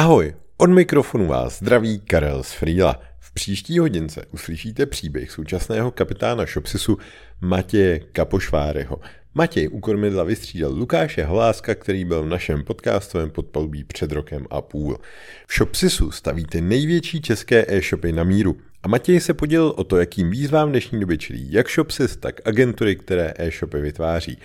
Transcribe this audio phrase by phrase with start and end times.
[0.00, 3.00] Ahoj, od mikrofonu vás zdraví Karel z Frýla.
[3.18, 6.98] V příští hodince uslyšíte příběh současného kapitána Shopsisu
[7.40, 9.00] Matěje Kapošváreho.
[9.34, 14.60] Matěj u kormidla vystřídal Lukáše Holáska, který byl v našem podcastovém podpalubí před rokem a
[14.60, 14.98] půl.
[15.46, 18.56] V Shopsisu stavíte největší české e-shopy na míru.
[18.82, 22.96] A Matěj se podělil o to, jakým výzvám dnešní době čelí jak Shopsys, tak agentury,
[22.96, 24.38] které e-shopy vytváří.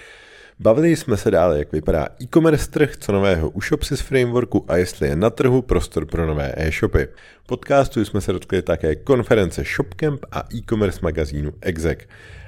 [0.60, 5.08] Bavili jsme se dále, jak vypadá e-commerce trh, co nového u Shopsys frameworku a jestli
[5.08, 7.08] je na trhu prostor pro nové e-shopy.
[7.46, 12.00] Podcastu jsme se dotkli také konference ShopCamp a e-commerce magazínu Exec.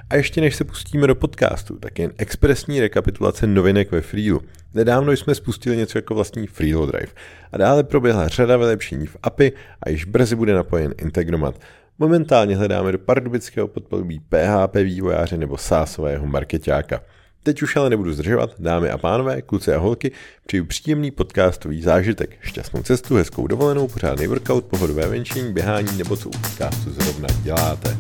[0.10, 4.42] A ještě než se pustíme do podcastu, tak jen expresní rekapitulace novinek ve Freelu.
[4.74, 7.12] Nedávno jsme spustili něco jako vlastní Freelo Drive
[7.52, 9.54] a dále proběhla řada vylepšení v API
[9.84, 11.62] a již brzy bude napojen Integromat.
[12.00, 17.02] Momentálně hledáme do pardubického podpalubí PHP vývojáře nebo sásového marketáka.
[17.48, 20.12] Teď už ale nebudu zdržovat, dámy a pánové, kluci a holky,
[20.46, 26.30] přeju příjemný podcastový zážitek, šťastnou cestu, hezkou dovolenou, pořádný workout, pohodové venčení, běhání nebo co
[26.30, 27.98] u podcastu zrovna děláte.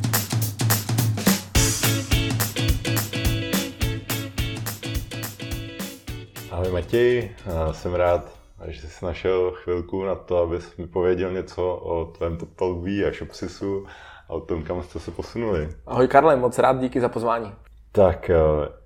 [6.52, 7.32] Ahoj Matěj,
[7.72, 13.06] jsem rád, že jsi našel chvilku na to, abys mi pověděl něco o tvém podpalubí
[13.06, 13.86] a shopsisu
[14.30, 15.70] a o tom, kam jste se posunuli.
[15.86, 17.54] Ahoj Karle, moc rád, díky za pozvání.
[17.98, 18.36] Tak, eh,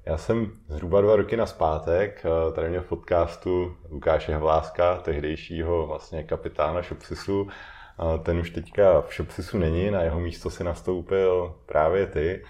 [0.06, 5.88] já jsem zhruba dva roky na zpátek eh, tady měl v podcastu Lukáše Hláska, tehdejšího
[5.88, 7.48] vlastně kapitána Shopsisu.
[8.24, 12.44] Ten už teďka v Shopsisu není, na jeho místo si nastoupil právě ty.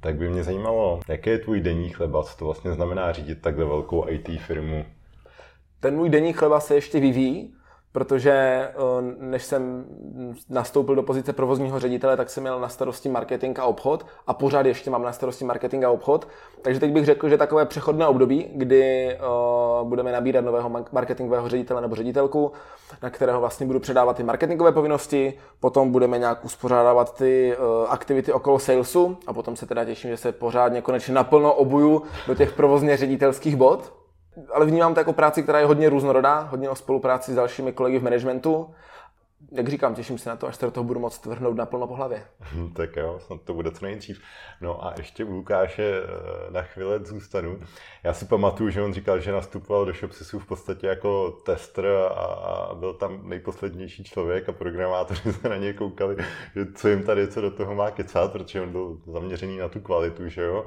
[0.00, 3.64] Tak by mě zajímalo, jaký je tvůj denní chleba, co to vlastně znamená řídit takhle
[3.64, 4.84] velkou IT firmu?
[5.80, 7.55] Ten můj denní chleba se ještě vyvíjí,
[7.96, 8.72] protože eh,
[9.18, 9.84] než jsem
[10.48, 14.66] nastoupil do pozice provozního ředitele, tak jsem měl na starosti marketing a obchod a pořád
[14.66, 16.28] ještě mám na starosti marketing a obchod.
[16.62, 19.18] Takže teď bych řekl, že takové přechodné období, kdy eh,
[19.82, 22.52] budeme nabírat nového marketingového ředitele nebo ředitelku,
[23.02, 28.32] na kterého vlastně budu předávat ty marketingové povinnosti, potom budeme nějak uspořádávat ty eh, aktivity
[28.32, 32.52] okolo salesu a potom se teda těším, že se pořádně konečně naplno obuju do těch
[32.52, 33.92] provozně ředitelských bod
[34.52, 37.98] ale vnímám to jako práci, která je hodně různorodá, hodně o spolupráci s dalšími kolegy
[37.98, 38.74] v managementu.
[39.52, 41.94] Jak říkám, těším se na to, až se do toho budu moct vrhnout naplno po
[41.94, 42.24] hlavě.
[42.76, 44.20] Tak jo, snad to bude co nejdřív.
[44.60, 47.60] No a ještě u Lukáše eh, na chvíli zůstanu.
[48.02, 52.70] Já si pamatuju, že on říkal, že nastupoval do Shopsisu v podstatě jako tester a
[52.74, 56.16] byl tam nejposlednější člověk a programátoři se na něj koukali,
[56.54, 59.80] že co jim tady co do toho má kecat, protože on byl zaměřený na tu
[59.80, 60.66] kvalitu, že jo.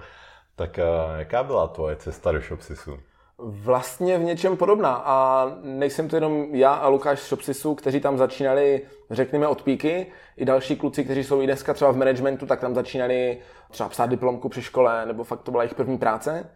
[0.55, 0.83] Tak eh,
[1.17, 2.99] jaká byla tvoje cesta do Shopsisu?
[3.41, 5.01] Vlastně v něčem podobná.
[5.05, 10.07] A nejsem to jenom já a Lukáš z Shopsisu, kteří tam začínali, řekněme, od píky.
[10.37, 13.37] I další kluci, kteří jsou i dneska třeba v managementu, tak tam začínali
[13.71, 16.49] třeba psát diplomku při škole, nebo fakt to byla jejich první práce.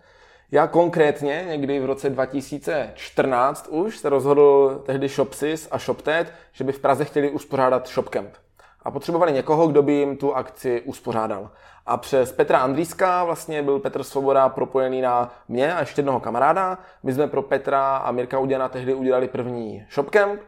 [0.52, 6.72] Já konkrétně někdy v roce 2014 už se rozhodl tehdy Shopsys a ShopTed, že by
[6.72, 8.43] v Praze chtěli uspořádat ShopCamp.
[8.84, 11.50] A potřebovali někoho, kdo by jim tu akci uspořádal.
[11.86, 16.78] A přes Petra Andrýska vlastně byl Petr Svoboda propojený na mě a ještě jednoho kamaráda.
[17.04, 20.40] My jsme pro Petra a Mirka Uděna tehdy udělali první shopcamp.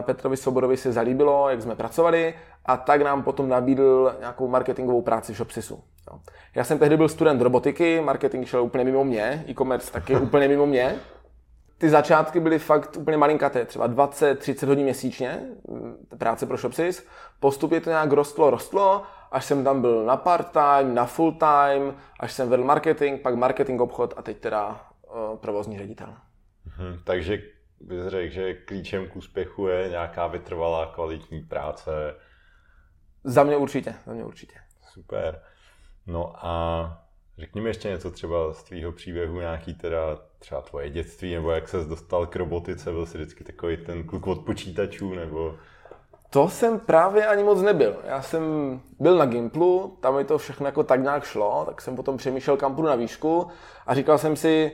[0.00, 2.34] Petrovi Svobodovi se zalíbilo, jak jsme pracovali
[2.64, 5.84] a tak nám potom nabídl nějakou marketingovou práci v Shopsisu.
[6.54, 10.66] Já jsem tehdy byl student robotiky, marketing šel úplně mimo mě, e-commerce taky úplně mimo
[10.66, 10.96] mě.
[11.78, 15.40] Ty začátky byly fakt úplně malinkaté, třeba 20-30 hodin měsíčně,
[16.18, 17.06] práce pro Shopsys.
[17.40, 22.48] Postupně to nějak rostlo, rostlo až jsem tam byl na part-time, na full-time, až jsem
[22.48, 24.68] vedl marketing, pak marketing obchod a teď teda
[25.02, 26.14] uh, provozní ředitel.
[26.64, 27.42] Hmm, takže
[27.80, 32.14] bys řekl, že klíčem k úspěchu je nějaká vytrvalá kvalitní práce?
[33.24, 34.54] Za mě určitě, za mě určitě.
[34.92, 35.42] Super.
[36.06, 37.05] No a
[37.38, 41.68] řekni mi ještě něco třeba z tvýho příběhu, nějaký teda třeba tvoje dětství, nebo jak
[41.68, 45.54] ses dostal k robotice, byl jsi vždycky takový ten kluk od počítačů, nebo...
[46.30, 47.96] To jsem právě ani moc nebyl.
[48.06, 48.42] Já jsem
[49.00, 52.56] byl na Gimplu, tam mi to všechno jako tak nějak šlo, tak jsem potom přemýšlel,
[52.56, 53.46] kam půjdu na výšku
[53.86, 54.72] a říkal jsem si,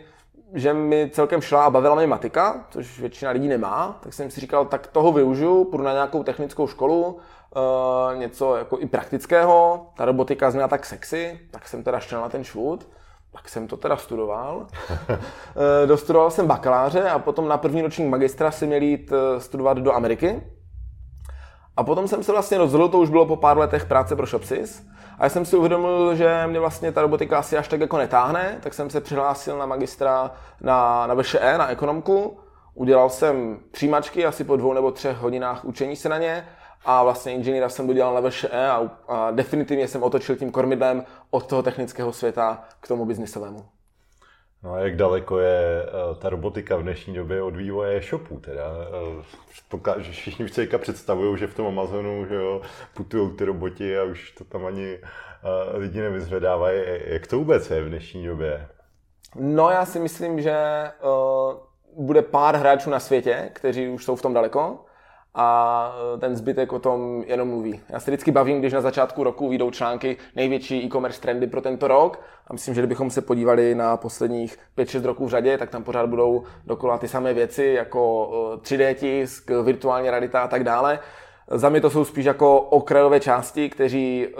[0.55, 4.41] že mi celkem šla a bavila mě matika, což většina lidí nemá, tak jsem si
[4.41, 7.19] říkal, tak toho využiju, půjdu na nějakou technickou školu,
[7.56, 12.28] uh, něco jako i praktického, ta robotika zněla tak sexy, tak jsem teda šel na
[12.28, 12.88] ten švůd,
[13.32, 14.56] tak jsem to teda studoval.
[14.56, 15.16] uh,
[15.87, 19.93] dostudoval jsem bakaláře a potom na první ročník magistra jsem měl jít uh, studovat do
[19.93, 20.43] Ameriky,
[21.76, 24.87] a potom jsem se vlastně rozhodl, to už bylo po pár letech práce pro Shopsys,
[25.19, 28.58] a já jsem si uvědomil, že mě vlastně ta robotika asi až tak jako netáhne,
[28.62, 32.38] tak jsem se přihlásil na magistra na, na VŠE, na ekonomku.
[32.75, 36.49] Udělal jsem přijímačky asi po dvou nebo třech hodinách učení se na ně
[36.84, 41.46] a vlastně inženýra jsem dodělal na VŠE a, a definitivně jsem otočil tím kormidlem od
[41.46, 43.64] toho technického světa k tomu biznisovému.
[44.62, 48.62] No a jak daleko je uh, ta robotika v dnešní době od vývoje e-shopů teda?
[49.99, 52.62] Že všichni už teďka představují, že v tom Amazonu že jo,
[52.94, 56.82] putují ty roboti a už to tam ani uh, lidi nevyzvedávají.
[57.05, 58.69] Jak to vůbec je v dnešní době?
[59.37, 60.56] No já si myslím, že
[61.96, 64.85] uh, bude pár hráčů na světě, kteří už jsou v tom daleko
[65.34, 67.81] a e, ten zbytek o tom jenom mluví.
[67.88, 71.88] Já se vždycky bavím, když na začátku roku vyjdou články největší e-commerce trendy pro tento
[71.88, 75.84] rok a myslím, že kdybychom se podívali na posledních 5-6 roků v řadě, tak tam
[75.84, 78.31] pořád budou dokola ty samé věci, jako
[78.62, 80.99] 3D tisk, virtuální realita a tak dále.
[81.50, 84.31] Za mě to jsou spíš jako okrajové části, kteří e,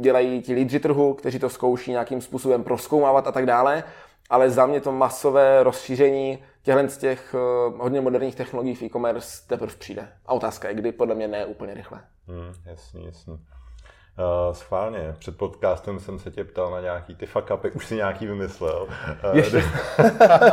[0.00, 3.84] dělají ti lídři trhu, kteří to zkouší nějakým způsobem proskoumávat a tak dále,
[4.30, 6.38] ale za mě to masové rozšíření
[6.68, 10.08] těchto z těch uh, hodně moderních technologií v e-commerce teprve přijde.
[10.26, 12.00] A otázka je, kdy podle mě ne úplně rychle.
[12.26, 13.32] Hmm, jasný, jasný.
[13.34, 17.96] Uh, schválně, před podcastem jsem se tě ptal na nějaký ty fuck upy, už si
[17.96, 18.88] nějaký vymyslel.
[19.24, 19.62] Uh, ještě,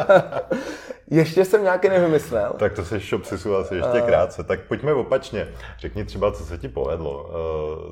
[1.07, 2.53] ještě jsem nějaký nevymyslel.
[2.59, 4.43] Tak to se si asi ještě uh, krátce.
[4.43, 5.47] Tak pojďme opačně.
[5.79, 7.23] Řekni třeba, co se ti povedlo,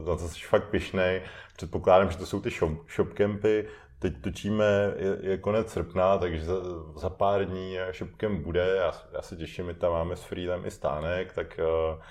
[0.02, 1.22] uh, na co jsi fakt pišnej.
[1.56, 3.68] Předpokládám, že to jsou ty shop, shop campy,
[4.04, 6.54] Teď točíme, je, je konec srpna, takže za,
[6.96, 8.76] za pár dní šupkem bude.
[8.78, 12.02] Já, já se těším, my tam máme s Freelem i stánek, tak uh,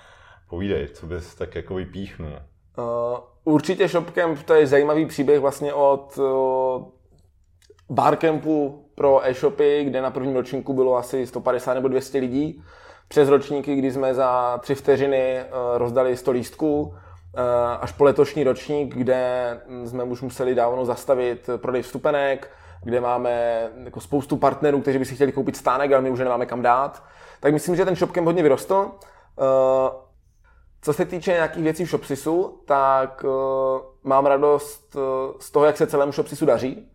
[0.49, 2.29] povídej, co bys tak jako vypíchnul.
[2.77, 6.85] Uh, určitě Shopcamp, to je zajímavý příběh vlastně od uh,
[7.89, 12.63] barcampu pro e-shopy, kde na prvním ročníku bylo asi 150 nebo 200 lidí.
[13.07, 16.95] Přes ročníky, kdy jsme za tři vteřiny uh, rozdali 100 lístků,
[17.79, 22.51] až po letošní ročník, kde jsme už museli dávno zastavit prodej vstupenek,
[22.83, 26.45] kde máme jako spoustu partnerů, kteří by si chtěli koupit stánek, ale my už nemáme
[26.45, 27.03] kam dát.
[27.39, 28.91] Tak myslím, že ten shopkem hodně vyrostl.
[28.91, 29.91] Eh,
[30.81, 33.29] co se týče nějakých věcí v Shopsisu, tak eh,
[34.03, 34.97] mám radost
[35.39, 36.89] z toho, jak se celému Shopsisu daří.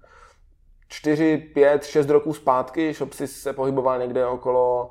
[0.88, 4.90] 4, 5, 6 roků zpátky Shopsis se pohyboval někde okolo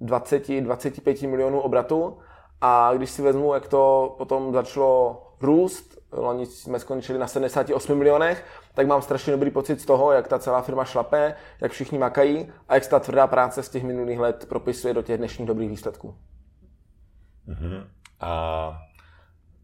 [0.00, 2.18] 20-25 milionů obratu
[2.60, 8.44] a když si vezmu, jak to potom začalo růst, loni jsme skončili na 78 milionech,
[8.74, 12.52] tak mám strašně dobrý pocit z toho, jak ta celá firma šlape, jak všichni makají
[12.68, 15.70] a jak se ta tvrdá práce z těch minulých let propisuje do těch dnešních dobrých
[15.70, 16.16] výsledků.
[17.48, 17.86] Uh-huh.
[18.20, 18.72] A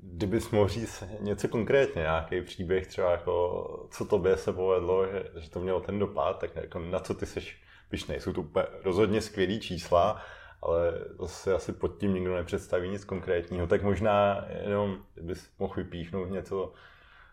[0.03, 5.51] kdybys mohl říct něco konkrétně, nějaký příběh třeba jako, co tobě se povedlo, že, že
[5.51, 8.21] to mělo ten dopad, tak jako na co ty seš pišnej.
[8.21, 10.23] Jsou to úplně rozhodně skvělý čísla,
[10.63, 16.31] ale zase asi pod tím nikdo nepředstaví nic konkrétního, tak možná jenom bys mohl vypíchnout
[16.31, 16.73] něco.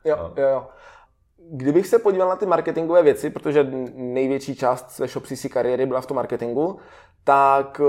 [0.03, 0.67] Jo, jo, jo.
[1.51, 6.05] Kdybych se podíval na ty marketingové věci, protože největší část své shopsy kariéry byla v
[6.05, 6.79] tom marketingu,
[7.23, 7.87] tak uh,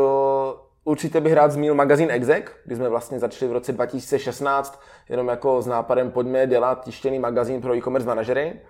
[0.85, 5.63] určitě bych rád zmínil magazín Exec, kdy jsme vlastně začali v roce 2016 jenom jako
[5.63, 8.61] s nápadem pojďme dělat tištěný magazín pro e-commerce manažery.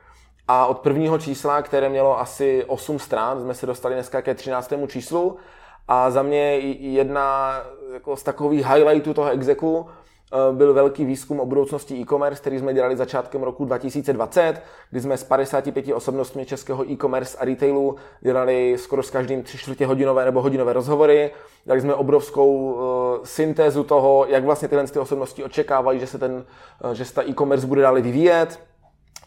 [0.48, 4.72] A od prvního čísla, které mělo asi 8 stran, jsme se dostali dneska ke 13.
[4.88, 5.36] číslu
[5.92, 7.54] a za mě jedna
[7.92, 9.86] jako z takových highlightů toho exeku
[10.32, 15.16] eh, byl velký výzkum o budoucnosti e-commerce, který jsme dělali začátkem roku 2020, kdy jsme
[15.16, 20.42] s 55 osobnostmi českého e-commerce a retailu dělali skoro s každým tři čtvrtě hodinové nebo
[20.42, 21.30] hodinové rozhovory.
[21.66, 22.80] Dali jsme obrovskou uh,
[23.24, 26.44] syntézu toho, jak vlastně tyhle ty osobnosti očekávají, že se, ten,
[26.84, 28.60] uh, že se ta e-commerce bude dále vyvíjet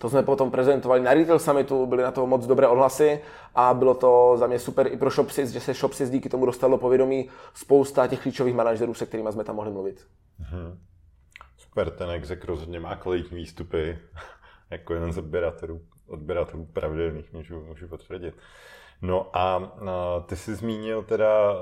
[0.04, 3.20] to jsme potom prezentovali na Retail Summitu, byly na to moc dobré ohlasy
[3.56, 6.78] a bylo to za mě super i pro Shopsys, že se Shopsys díky tomu dostalo
[6.78, 10.08] povědomí spousta těch klíčových manažerů, se kterými jsme tam mohli mluvit.
[10.40, 10.80] Hmm.
[11.58, 14.00] Super, ten exek rozhodně má kvalitní výstupy,
[14.70, 18.36] jako jeden z odběratelů, odběratelů pravidelných, můžu, můžu potvrdit.
[19.02, 19.74] No a,
[20.26, 21.60] ty jsi zmínil teda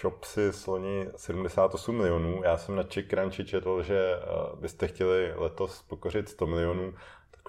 [0.00, 2.40] Shopsy loni 78 milionů.
[2.44, 4.16] Já jsem na Czech Crunchy četl, že
[4.60, 6.94] byste chtěli letos pokořit 100 milionů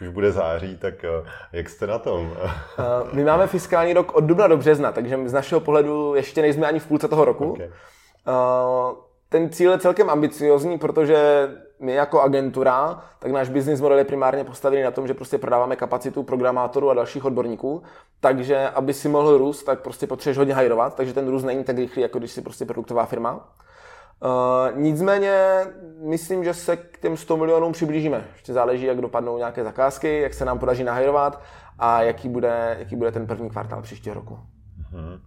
[0.01, 2.33] už bude září, tak eh, jak jste na tom?
[2.79, 6.67] Eh, my máme fiskální rok od dubna do března, takže z našeho pohledu ještě nejsme
[6.67, 7.51] ani v půlce toho roku.
[7.51, 7.69] Okay.
[8.27, 8.95] Eh,
[9.29, 14.43] ten cíl je celkem ambiciozní, protože my jako agentura, tak náš business model je primárně
[14.43, 17.83] postavený na tom, že prostě prodáváme kapacitu programátorů a dalších odborníků,
[18.19, 21.77] takže aby si mohl růst, tak prostě potřebuješ hodně hajrovat, takže ten růst není tak
[21.77, 23.49] rychlý, jako když si prostě produktová firma.
[24.23, 25.65] Uh, nicméně
[26.09, 28.27] myslím, že se k těm 100 milionům přiblížíme.
[28.33, 31.43] Ještě záleží, jak dopadnou nějaké zakázky, jak se nám podaří nahajrovat
[31.79, 34.39] a jaký bude, jaký bude ten první kvartál příštího roku.
[34.93, 35.19] Uh-huh.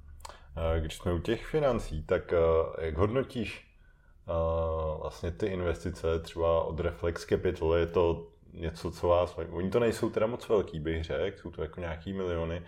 [0.81, 3.69] Když jsme u těch financí, tak uh, jak hodnotíš
[4.27, 7.75] uh, vlastně ty investice třeba od Reflex Capital?
[7.75, 9.39] Je to něco, co vás...
[9.51, 12.63] Oni to nejsou teda moc velký, bych řekl, jsou to jako nějaký miliony.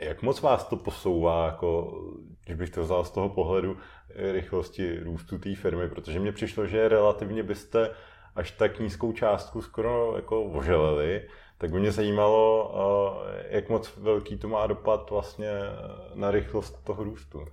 [0.00, 2.00] Jak moc vás to posouvá, jako,
[2.44, 3.76] když bych to vzal z toho pohledu,
[4.32, 7.90] rychlosti růstu té firmy, protože mně přišlo, že relativně byste
[8.36, 11.22] až tak nízkou částku skoro jako oželeli,
[11.58, 12.72] Tak by mě zajímalo,
[13.48, 15.50] jak moc velký to má dopad vlastně
[16.14, 17.44] na rychlost toho růstu.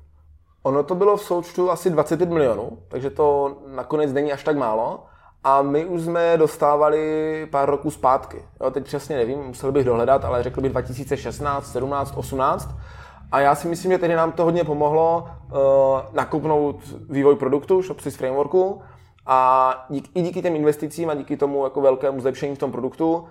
[0.63, 5.05] Ono to bylo v součtu asi 25 milionů, takže to nakonec není až tak málo.
[5.47, 8.45] A my už jsme dostávali pár roků zpátky.
[8.61, 12.75] Jo, teď přesně nevím, musel bych dohledat, ale řekl bych 2016, 17, 18.
[13.31, 15.59] A já si myslím, že tedy nám to hodně pomohlo uh,
[16.13, 16.75] nakupnout
[17.09, 18.81] vývoj produktu, Shopsys Frameworku,
[19.25, 23.15] a dík, i díky těm investicím a díky tomu jako velkému zlepšení v tom produktu
[23.15, 23.25] uh,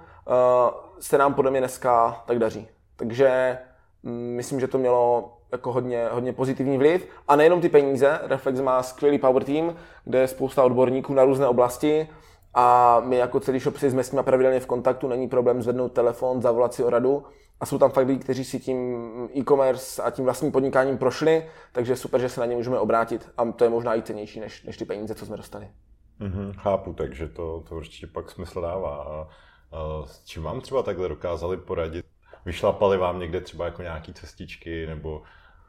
[1.01, 2.69] se nám podle mě dneska tak daří.
[2.97, 3.59] Takže
[4.03, 7.09] um, myslím, že to mělo jako hodně, hodně pozitivní vliv.
[7.29, 11.47] A nejenom ty peníze, Reflex má skvělý power team, kde je spousta odborníků na různé
[11.49, 12.09] oblasti
[12.55, 15.93] a my jako celý shop si jsme s nimi pravidelně v kontaktu, není problém zvednout
[15.93, 17.25] telefon, zavolat si o radu
[17.61, 21.97] a jsou tam fakt lidi, kteří si tím e-commerce a tím vlastním podnikáním prošli, takže
[21.97, 24.77] super, že se na ně můžeme obrátit a to je možná i cenější než, než
[24.77, 25.69] ty peníze, co jsme dostali.
[26.21, 29.03] Mm-hmm, chápu, takže to, to určitě pak smysl dává.
[29.03, 29.29] A,
[29.77, 32.07] a s čím vám třeba takhle dokázali poradit?
[32.45, 35.23] Vyšlapali vám někde třeba jako nějaký cestičky nebo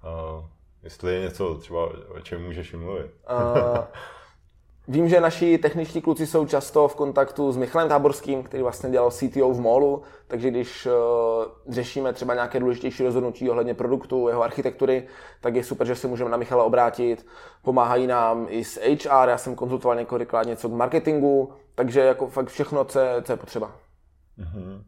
[0.06, 0.46] uh,
[0.84, 3.12] jestli je něco třeba, o čem můžeš mluvit?
[3.30, 3.78] uh,
[4.88, 9.12] Vím, že naši techničtí kluci jsou často v kontaktu s Michalem Táborským, který vlastně dělal
[9.12, 10.94] CTO v MOLu, takže když uh,
[11.74, 15.08] řešíme třeba nějaké důležitější rozhodnutí ohledně produktu, jeho architektury,
[15.42, 17.26] tak je super, že se můžeme na Michala obrátit.
[17.62, 22.48] Pomáhají nám i s HR, já jsem konzultoval několikrát něco k marketingu, takže jako fakt
[22.48, 23.72] všechno, co je, co je potřeba.
[24.40, 24.84] Mm-hmm.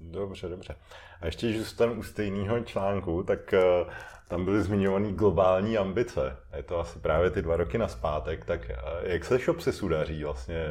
[0.00, 0.76] Dobře, dobře.
[1.20, 3.92] A ještě, když zůstanu u stejného článku, tak uh,
[4.28, 6.36] tam byly zmiňované globální ambice.
[6.56, 10.66] Je to asi právě ty dva roky naspátek, tak uh, jak se Shopsy sudaří vlastně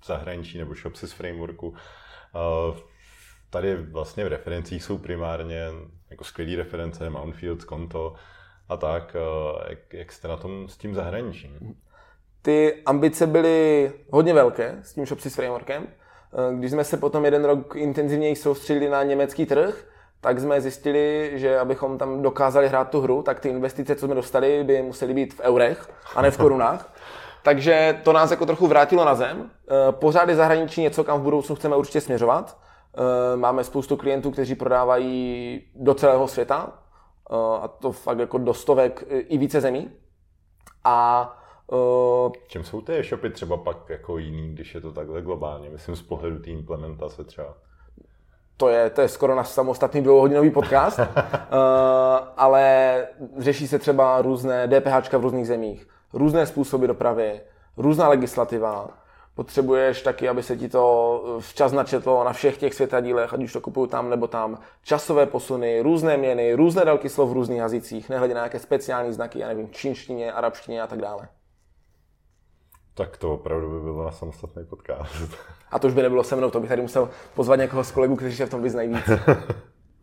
[0.00, 1.68] v zahraničí nebo Shopsy z frameworku?
[1.68, 2.76] Uh,
[3.50, 5.68] tady vlastně v referencích jsou primárně
[6.10, 8.14] jako skvělé reference, Mountfields, Konto
[8.68, 9.16] a tak.
[9.68, 11.76] Jak, jak jste na tom s tím zahraničím?
[12.42, 15.86] Ty ambice byly hodně velké s tím Shopsy s frameworkem.
[16.32, 19.84] Eh, když jsme se potom jeden rok intenzivněji soustředili na německý trh,
[20.20, 24.14] tak jsme zjistili, že abychom tam dokázali hrát tu hru, tak ty investice, co jsme
[24.14, 26.92] dostali, by musely být v eurech a ne v korunách.
[27.42, 29.50] Takže to nás jako trochu vrátilo na zem.
[29.68, 32.58] Eh, pořád je zahraničí něco, kam v budoucnu chceme určitě směřovat.
[32.94, 36.72] Eh, máme spoustu klientů, kteří prodávají do celého světa,
[37.62, 39.90] a to fakt jako do stovek i více zemí.
[40.84, 41.32] A
[41.72, 45.70] Uh, Čem jsou ty e-shopy třeba pak jako jiný, když je to takhle globálně?
[45.70, 47.54] Myslím z pohledu té implementace třeba.
[48.56, 51.04] To je, to je skoro náš samostatný dvouhodinový podcast, uh,
[52.36, 53.06] ale
[53.38, 57.40] řeší se třeba různé DPH v různých zemích, různé způsoby dopravy,
[57.76, 58.88] různá legislativa.
[59.34, 63.60] Potřebuješ taky, aby se ti to včas načetlo na všech těch světadílech, ať už to
[63.60, 64.58] kupuju tam nebo tam.
[64.82, 69.38] Časové posuny, různé měny, různé délky slov v různých jazycích, nehledě na nějaké speciální znaky,
[69.38, 71.28] já nevím, čínštině, arabštině a tak dále.
[72.96, 75.14] Tak to opravdu by bylo na samostatný podcast.
[75.70, 78.16] A to už by nebylo se mnou, to bych tady musel pozvat někoho z kolegů,
[78.16, 79.08] kteří se v tom vyznají víc.
[79.08, 79.16] uh,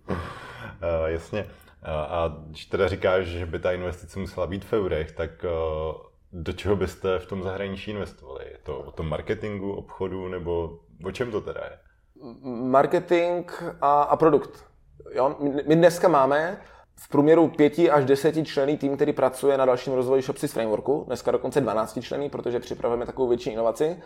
[1.05, 1.43] jasně.
[1.43, 1.50] Uh,
[1.89, 6.53] a když teda říkáš, že by ta investice musela být v eurech, tak uh, do
[6.53, 8.45] čeho byste v tom zahraničí investovali?
[8.51, 11.77] Je to o tom marketingu, obchodu, nebo o čem to teda je?
[12.43, 14.65] Marketing a, a produkt.
[15.12, 15.35] Jo?
[15.67, 16.62] My dneska máme
[16.95, 21.31] v průměru 5 až 10 člený tým, který pracuje na dalším rozvoji Shopsys Frameworku, dneska
[21.31, 23.97] dokonce 12 člený, protože připravujeme takovou větší inovaci.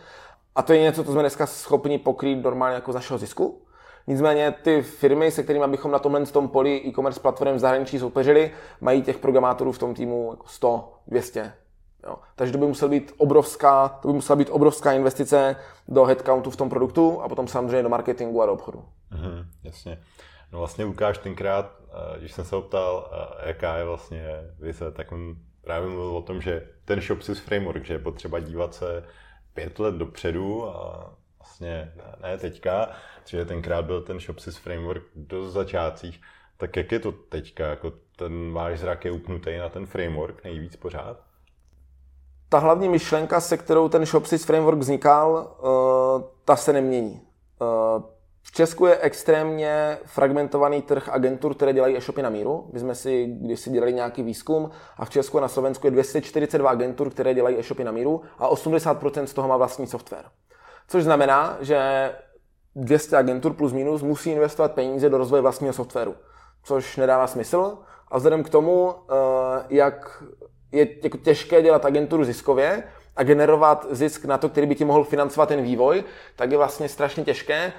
[0.56, 3.62] A to je něco, co jsme dneska schopni pokrýt normálně jako z našeho zisku.
[4.08, 8.52] Nicméně ty firmy, se kterými bychom na tomhle tom poli e-commerce platform v zahraničí soupeřili,
[8.82, 11.54] mají těch programátorů v tom týmu jako 100, 200.
[12.08, 12.16] Jo.
[12.36, 15.56] Takže to by musela být obrovská, to by musela být obrovská investice
[15.88, 18.84] do headcountu v tom produktu a potom samozřejmě do marketingu a do obchodu.
[19.12, 20.00] Mhm, jasně.
[20.52, 21.72] No vlastně Lukáš tenkrát,
[22.20, 24.28] když jsem se optal, eh, jaká je vlastně
[24.60, 28.74] vize, tak on právě mluvil o tom, že ten Shopsys framework, že je potřeba dívat
[28.74, 29.04] se
[29.54, 32.90] pět let dopředu a vlastně ne teďka,
[33.26, 36.22] že tenkrát byl ten Shopsys framework do začátcích,
[36.58, 37.68] tak jak je to teďka?
[37.68, 41.18] Jako ten váš zrak je upnutý na ten framework nejvíc pořád?
[42.50, 47.22] Ta hlavní myšlenka, se kterou ten Shopsys framework vznikal, eh, ta se nemění.
[48.48, 52.70] V Česku je extrémně fragmentovaný trh agentur, které dělají e-shopy na míru.
[52.74, 55.92] My jsme si když si dělali nějaký výzkum a v Česku a na Slovensku je
[55.92, 60.26] 242 agentur, které dělají e-shopy na míru a 80% z toho má vlastní software.
[60.88, 62.12] Což znamená, že
[62.76, 66.16] 200 agentur plus minus musí investovat peníze do rozvoje vlastního softwaru,
[66.64, 67.78] což nedává smysl.
[68.08, 70.24] A vzhledem k tomu, eh, jak
[70.72, 72.84] je jako těžké dělat agenturu ziskově
[73.16, 76.04] a generovat zisk na to, který by ti mohl financovat ten vývoj,
[76.36, 77.74] tak je vlastně strašně těžké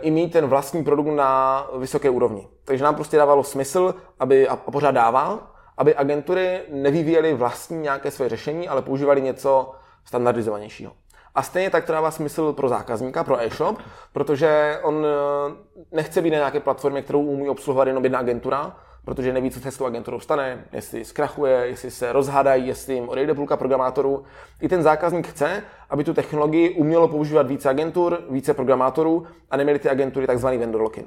[0.00, 2.48] i mít ten vlastní produkt na vysoké úrovni.
[2.64, 8.28] Takže nám prostě dávalo smysl, aby, a pořád dává, aby agentury nevyvíjely vlastní nějaké své
[8.28, 9.72] řešení, ale používali něco
[10.04, 10.92] standardizovanějšího.
[11.34, 13.78] A stejně tak to dává smysl pro zákazníka, pro e-shop,
[14.12, 15.54] protože on eh,
[15.92, 19.70] nechce být na nějaké platformě, kterou umí obsluhovat jenom jedna agentura, protože neví, co se
[19.70, 24.24] s tou agenturou stane, jestli zkrachuje, jestli se rozhádají, jestli jim odejde půlka programátorů.
[24.60, 29.78] I ten zákazník chce, aby tu technologii umělo používat více agentur, více programátorů a neměli
[29.78, 31.06] ty agentury takzvaný vendor lock-in.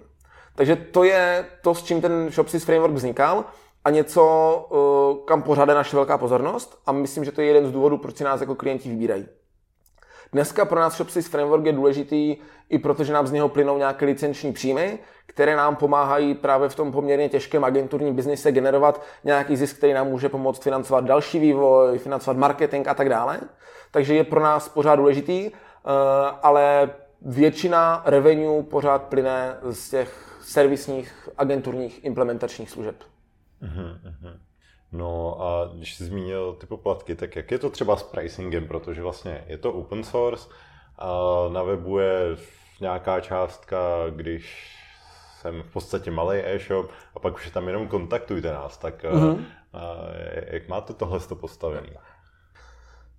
[0.55, 3.45] Takže to je to, s čím ten Shopsys framework vznikal
[3.85, 4.23] a něco,
[4.71, 7.97] eh, kam pořád je naše velká pozornost a myslím, že to je jeden z důvodů,
[7.97, 9.25] proč si nás jako klienti vybírají.
[10.33, 12.37] Dneska pro nás Shopsys Framework je důležitý
[12.69, 14.99] i protože nám z něho plynou nějaké licenční příjmy,
[15.33, 20.07] které nám pomáhají právě v tom poměrně těžkém agenturním biznise generovat nějaký zisk, který nám
[20.07, 23.39] může pomoct financovat další vývoj, financovat marketing a tak dále.
[23.91, 25.51] Takže je pro nás pořád důležitý, eh,
[26.41, 26.89] ale
[27.21, 32.95] většina revenue pořád plyne z těch servisních agenturních implementačních služeb.
[33.63, 34.37] Uh-huh,
[34.91, 39.01] No a když jsi zmínil ty poplatky, tak jak je to třeba s pricingem, protože
[39.01, 40.49] vlastně je to open source,
[40.99, 41.09] a
[41.51, 42.19] na webu je
[42.81, 43.77] nějaká částka,
[44.09, 44.73] když
[45.43, 49.43] jsem v podstatě malý e-shop a pak už je tam jenom kontaktujte nás, tak mm-hmm.
[49.73, 49.79] a,
[50.51, 51.89] jak máte tohle postavené?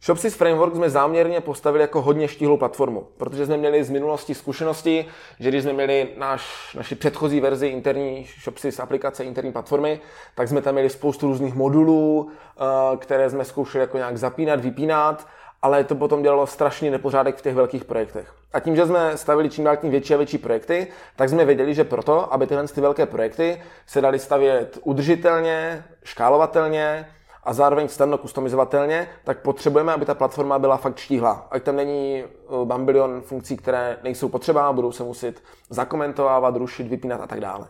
[0.05, 5.07] Shopsys Framework jsme záměrně postavili jako hodně štíhlou platformu, protože jsme měli z minulosti zkušenosti,
[5.41, 10.01] že když jsme měli naš, naši předchozí verzi interní Shopsys aplikace, interní platformy,
[10.35, 15.27] tak jsme tam měli spoustu různých modulů, eh, které jsme zkoušeli jako nějak zapínat, vypínat,
[15.65, 18.35] ale to potom dělalo strašný nepořádek v těch velkých projektech.
[18.53, 21.75] A tím, že jsme stavili čím dál tím větší a větší projekty, tak jsme věděli,
[21.75, 27.07] že proto, aby tyhle ty velké projekty se dali stavět udržitelně, škálovatelně,
[27.45, 31.47] a zároveň snadno customizovatelně, tak potřebujeme, aby ta platforma byla fakt štíhla.
[31.51, 37.21] Ať tam není eh, bambilion funkcí, které nejsou potřeba, budou se muset zakomentovávat, rušit, vypínat
[37.21, 37.67] a tak dále.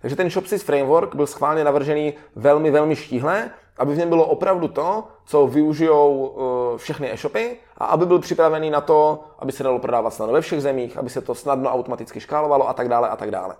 [0.00, 4.68] Takže ten Shopsys framework byl schválně navržený velmi, velmi štíhle, aby v něm bylo opravdu
[4.68, 6.36] to, co využijou
[6.74, 10.40] eh, všechny e-shopy a aby byl připravený na to, aby se dalo prodávat snadno ve
[10.40, 13.56] všech zemích, aby se to snadno automaticky škálovalo a tak dále a tak dále.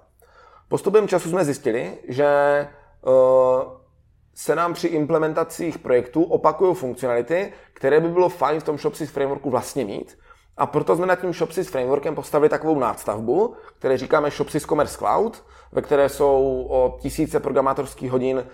[0.68, 2.68] Postupem času jsme zjistili, že eh,
[4.34, 9.50] se nám při implementacích projektů opakují funkcionality, které by bylo fajn v tom Shopsys frameworku
[9.50, 10.18] vlastně mít.
[10.58, 15.44] A proto jsme nad tím Shopsys frameworkem postavili takovou nástavbu, které říkáme Shopsys Commerce Cloud,
[15.72, 18.46] ve které jsou o tisíce programátorských hodin,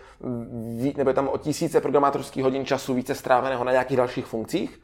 [0.97, 4.81] nebo je tam o tisíce programátorských hodin času více stráveného na nějakých dalších funkcích,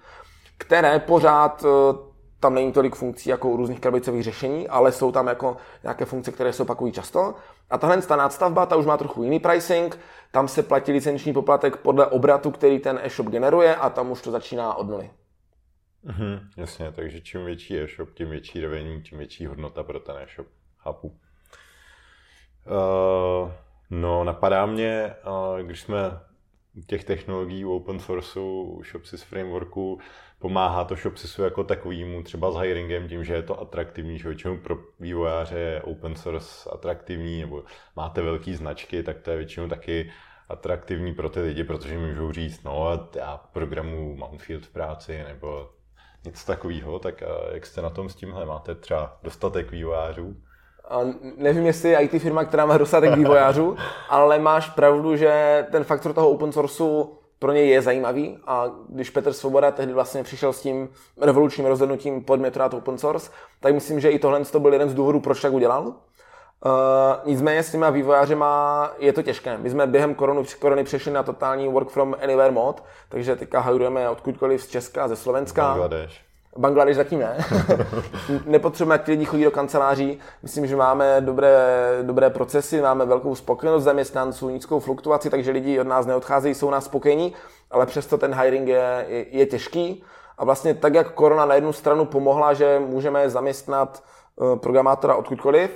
[0.59, 5.27] které pořád eh, tam není tolik funkcí jako u různých krabicových řešení, ale jsou tam
[5.27, 7.35] jako nějaké funkce, které se opakují často.
[7.71, 9.99] A tahle ta nástavba, ta už má trochu jiný pricing,
[10.33, 14.31] tam se platí licenční poplatek podle obratu, který ten e-shop generuje a tam už to
[14.31, 15.11] začíná od nuly.
[16.03, 20.47] Mhm, jasně, takže čím větší e-shop, tím větší revenue, tím větší hodnota pro ten e-shop.
[20.79, 21.09] Chápu.
[21.09, 21.15] Uh,
[23.91, 26.21] no, napadá mě, uh, když jsme
[26.87, 30.01] těch technologií u open sourceu, u Shopsys frameworku,
[30.39, 34.57] pomáhá to Shopsysu jako takovýmu, třeba s hiringem, tím, že je to atraktivní, že většinou
[34.57, 37.65] pro vývojáře je open source atraktivní, nebo
[37.97, 40.13] máte velké značky, tak to je většinou taky
[40.49, 45.71] atraktivní pro ty lidi, protože můžou říct, no já programu Mountfield v práci, nebo
[46.25, 48.47] nic takového, tak jak jste na tom s tímhle?
[48.47, 50.37] Máte třeba dostatek vývojářů?
[50.89, 50.99] A
[51.37, 53.77] nevím, jestli je IT firma, která má dostatek vývojářů,
[54.09, 59.11] ale máš pravdu, že ten faktor toho open sourceu pro něj je zajímavý a když
[59.11, 60.89] Petr Svoboda tehdy vlastně přišel s tím
[61.21, 63.31] revolučním rozhodnutím pojďme to dát open source,
[63.61, 65.95] tak myslím, že i tohle to byl jeden z důvodů, proč tak udělal.
[66.65, 66.73] Uh,
[67.25, 69.59] nicméně s těma vývojářema je to těžké.
[69.59, 74.09] My jsme během korony, korony přešli na totální work from anywhere mod, takže teďka hajujeme
[74.09, 75.63] odkudkoliv z Česka, ze Slovenska.
[75.63, 76.21] Bangladeš.
[76.57, 77.39] Bangladeš zatím ne.
[78.47, 80.19] Nepotřebujeme, ti lidi chodí do kanceláří.
[80.43, 81.59] Myslím, že máme dobré,
[82.03, 86.85] dobré procesy, máme velkou spokojenost zaměstnanců, nízkou fluktuaci, takže lidi od nás neodcházejí, jsou nás
[86.85, 87.35] spokojení,
[87.71, 90.05] ale přesto ten hiring je, je, je těžký.
[90.39, 95.71] A vlastně tak, jak korona na jednu stranu pomohla, že můžeme zaměstnat eh, programátora odkudkoliv,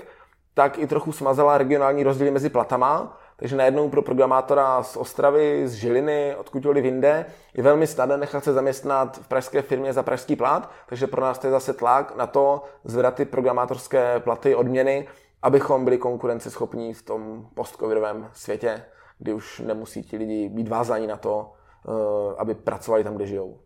[0.55, 5.73] tak i trochu smazala regionální rozdíly mezi platama takže najednou pro programátora z Ostravy, z
[5.73, 10.71] Žiliny, odkudkoliv jinde, je velmi snadné nechat se zaměstnat v pražské firmě za pražský plat,
[10.87, 15.09] takže pro nás to je zase tlak na to zvedat ty programátorské platy, odměny,
[15.43, 18.85] abychom byli konkurenceschopní v tom postcovidovém světě,
[19.19, 21.53] kdy už nemusí ti lidi být vázaní na to,
[21.89, 23.59] eh, aby pracovali tam, kde žijou.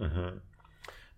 [0.00, 0.40] Mm-hmm.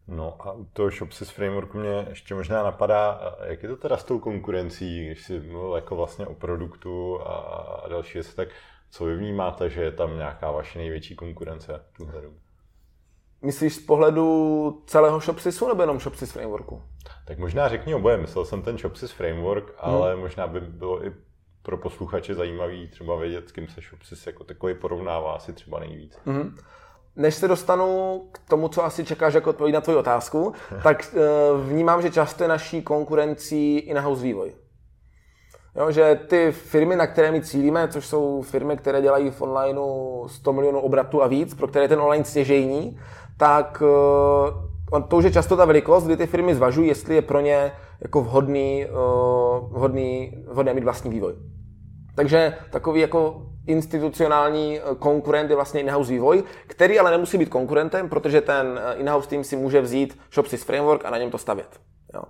[0.09, 4.05] No a u toho Shopsys frameworku mě ještě možná napadá, jak je to teda s
[4.05, 8.49] tou konkurencí, když si mluvil jako vlastně o produktu a další věci, tak
[8.91, 12.37] co vy vnímáte, že je tam nějaká vaše největší konkurence v tuhle dobu?
[13.43, 16.83] Myslíš z pohledu celého Shopsysu nebo jenom Shopsys frameworku?
[17.25, 18.17] Tak možná řekni oboje.
[18.17, 19.95] Myslel jsem ten Shopsys framework, hmm.
[19.95, 21.13] ale možná by bylo i
[21.63, 26.19] pro posluchače zajímavý třeba vědět, s kým se Shopsys jako takový porovnává asi třeba nejvíc.
[26.25, 26.57] Hmm.
[27.17, 30.53] Než se dostanu k tomu, co asi čekáš jako odpověď na tvoji otázku,
[30.83, 31.21] tak eh,
[31.63, 34.53] vnímám, že často je naší konkurencí in-house vývoj.
[35.77, 40.29] Jo, že ty firmy, na které my cílíme, což jsou firmy, které dělají v onlineu
[40.29, 42.99] 100 milionů obratů a víc, pro které je ten online stěžejní,
[43.37, 43.83] tak
[44.93, 47.73] uh, to už je často ta velikost, kdy ty firmy zvažují, jestli je pro ně
[48.01, 51.35] jako vhodný, uh, vhodný, vhodné mít vlastní vývoj.
[52.15, 58.41] Takže takový jako institucionální konkurent je vlastně in-house vývoj, který ale nemusí být konkurentem, protože
[58.41, 61.81] ten in-house tým si může vzít Shopsys framework a na něm to stavět.
[62.15, 62.23] Jo.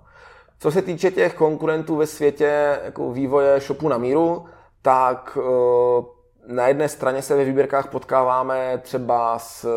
[0.59, 4.45] Co se týče těch konkurentů ve světě jako vývoje shopu na míru,
[4.81, 6.05] tak uh,
[6.47, 9.67] na jedné straně se ve výběrkách potkáváme třeba s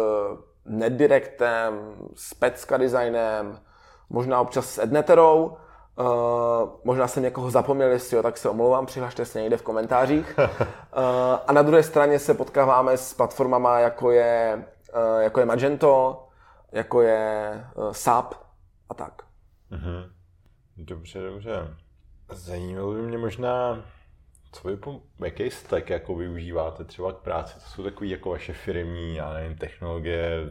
[0.65, 3.59] NetDirectem, s Pecka designem,
[4.11, 5.57] možná občas s Edneterou,
[6.01, 10.39] uh, možná jsem někoho zapomněl, jestli jo, tak se omlouvám, přihlašte se někde v komentářích.
[10.39, 10.45] Uh,
[11.47, 16.25] a na druhé straně se potkáváme s platformama, jako je, uh, jako je Magento,
[16.73, 18.35] jako je uh, SAP
[18.89, 19.23] a tak.
[19.73, 20.11] Mm-hmm.
[20.77, 21.77] Dobře, dobře.
[22.33, 23.85] Zajímalo by mě možná,
[24.53, 24.79] co vy,
[25.25, 27.55] jaký stack jako využíváte třeba k práci?
[27.55, 30.51] To jsou takové jako vaše firmní, já nevím, technologie,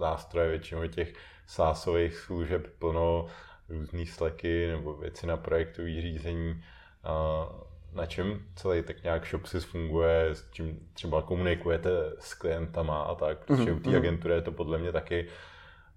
[0.00, 1.14] nástroje většinou těch
[1.46, 3.26] sásových služeb plno
[3.70, 6.62] různý slacky nebo věci na projektové řízení.
[7.04, 7.46] A
[7.92, 13.38] na čem celý tak nějak Shopsys funguje, s čím třeba komunikujete s klientama a tak,
[13.38, 13.76] protože mm-hmm.
[13.76, 13.98] u té mhm.
[13.98, 15.26] agentury je to podle mě taky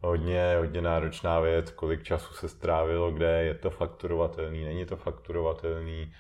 [0.01, 6.13] hodně, hodně náročná věc, kolik času se strávilo, kde je to fakturovatelný, není to fakturovatelný,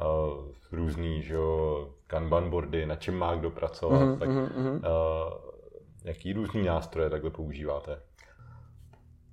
[0.00, 4.72] uh, různý, že jo, kanban boardy, na čem má kdo pracovat, mm-hmm, tak mm-hmm.
[4.72, 5.32] Uh,
[6.04, 8.00] jaký různý nástroje takhle používáte?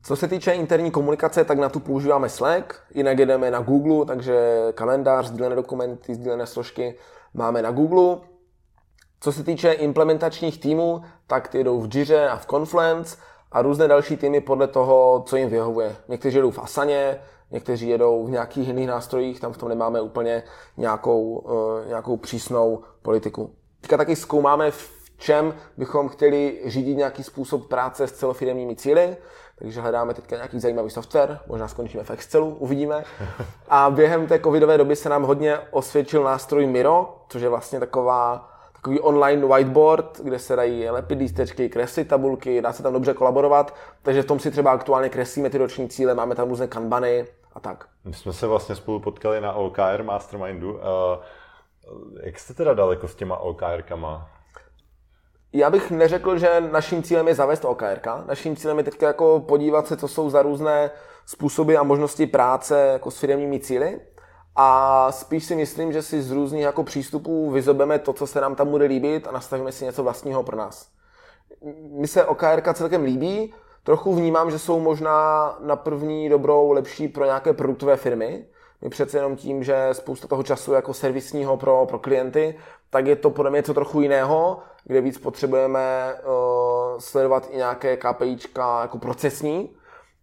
[0.04, 4.58] Co se týče interní komunikace, tak na tu používáme Slack, jinak jedeme na Google, takže
[4.74, 6.96] kalendář, sdílené dokumenty, sdílené složky
[7.34, 8.18] máme na Google.
[9.20, 13.18] Co se týče implementačních týmů, tak ty jdou v Jira a v Confluence
[13.52, 15.96] a různé další týmy podle toho, co jim vyhovuje.
[16.08, 20.44] Někteří jedou v Asaně, někteří jedou v nějakých jiných nástrojích, tam v tom nemáme úplně
[20.78, 23.56] nějakou, uh, nějakou přísnou politiku.
[23.82, 29.18] Teďka taky zkoumáme, v čem bychom chtěli řídit nějaký způsob práce s celofiremními cíly,
[29.60, 33.04] takže hledáme teďka nějaký zajímavý software, možná skončíme v Excelu, uvidíme.
[33.69, 38.50] A během té covidové doby se nám hodně osvědčil nástroj Miro, což je vlastně taková
[38.74, 43.76] takový online whiteboard, kde se dají lepit lístečky, kreslit tabulky, dá se tam dobře kolaborovat,
[44.04, 47.60] takže v tom si třeba aktuálně kreslíme ty roční cíle, máme tam různé kanbany a
[47.60, 47.88] tak.
[48.06, 50.74] My jsme se vlastně spolu potkali na OKR Mastermindu.
[50.74, 50.80] Uh,
[52.24, 54.28] jak jste teda daleko s těma OKR-kama?
[55.54, 58.00] Já bych neřekl, že naším cílem je zavést OKR.
[58.26, 60.92] Naším cílem je teď jako podívat se, co jsou za různé
[61.26, 64.02] způsoby a možnosti práce jako s firmními cíly.
[64.56, 68.56] A spíš si myslím, že si z různých jako přístupů vyzobeme to, co se nám
[68.56, 70.88] tam bude líbit a nastavíme si něco vlastního pro nás.
[71.92, 77.26] Mi se OKR celkem líbí, trochu vnímám, že jsou možná na první dobrou lepší pro
[77.26, 78.46] nějaké produktové firmy.
[78.82, 83.15] My přece jenom tím, že spousta toho času jako servisního pro, pro klienty, tak je
[83.15, 88.98] to podle mě něco trochu jiného, kde víc potřebujeme uh, sledovat i nějaké KPIčka jako
[88.98, 89.70] procesní,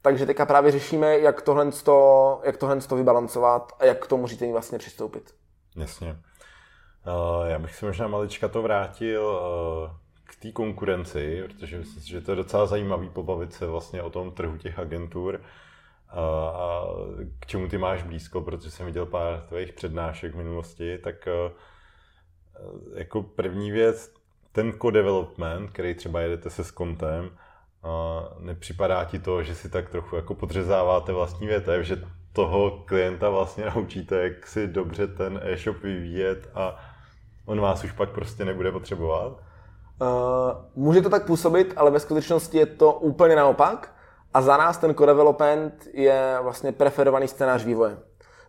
[0.03, 4.27] takže teďka právě řešíme, jak tohle, to, jak tohle to vybalancovat a jak k tomu
[4.27, 5.35] řízení vlastně přistoupit.
[5.77, 6.17] Jasně.
[7.07, 9.91] Uh, já bych si možná malička to vrátil uh,
[10.25, 14.11] k té konkurenci, protože myslím si, že to je docela zajímavý pobavit se vlastně o
[14.11, 15.41] tom trhu těch agentur
[16.11, 16.85] a
[17.41, 21.29] k čemu ty máš blízko, protože jsem viděl pár tvých přednášek v minulosti, tak
[22.95, 24.15] jako první věc,
[24.53, 27.31] ten co-development, který třeba jedete se s kontem,
[28.39, 33.65] nepřipadá ti to, že si tak trochu jako podřezáváte vlastní větev, že toho klienta vlastně
[33.75, 36.77] naučíte, jak si dobře ten e-shop vyvíjet a
[37.47, 39.33] on vás už pak prostě nebude potřebovat?
[40.01, 40.09] Uh,
[40.75, 43.96] může to tak působit, ale ve skutečnosti je to úplně naopak.
[44.37, 47.99] A za nás ten co-development je vlastně preferovaný scénář vývoje.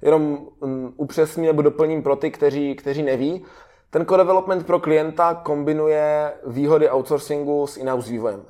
[0.02, 3.46] Jenom um, upřesním nebo doplním pro ty, kteří, kteří neví.
[3.90, 8.46] Ten co-development pro klienta kombinuje výhody outsourcingu s in-house vývojem.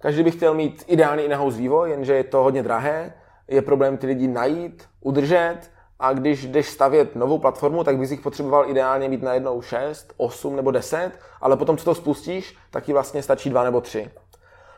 [0.00, 3.14] Každý by chtěl mít ideální in-house vývoj, jenže je to hodně drahé,
[3.48, 5.58] je problém ty lidi najít, udržet
[5.98, 10.12] a když jdeš stavět novou platformu, tak bys jich potřeboval ideálně mít na jednou 6,
[10.16, 11.10] 8 nebo 10,
[11.40, 14.10] ale potom, co to spustíš, tak ti vlastně stačí dva nebo tři.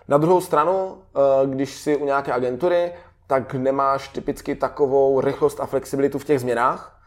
[0.09, 2.93] Na druhou stranu, eh, když si u nějaké agentury,
[3.27, 7.01] tak nemáš typicky takovou rychlost a flexibilitu v těch změnách,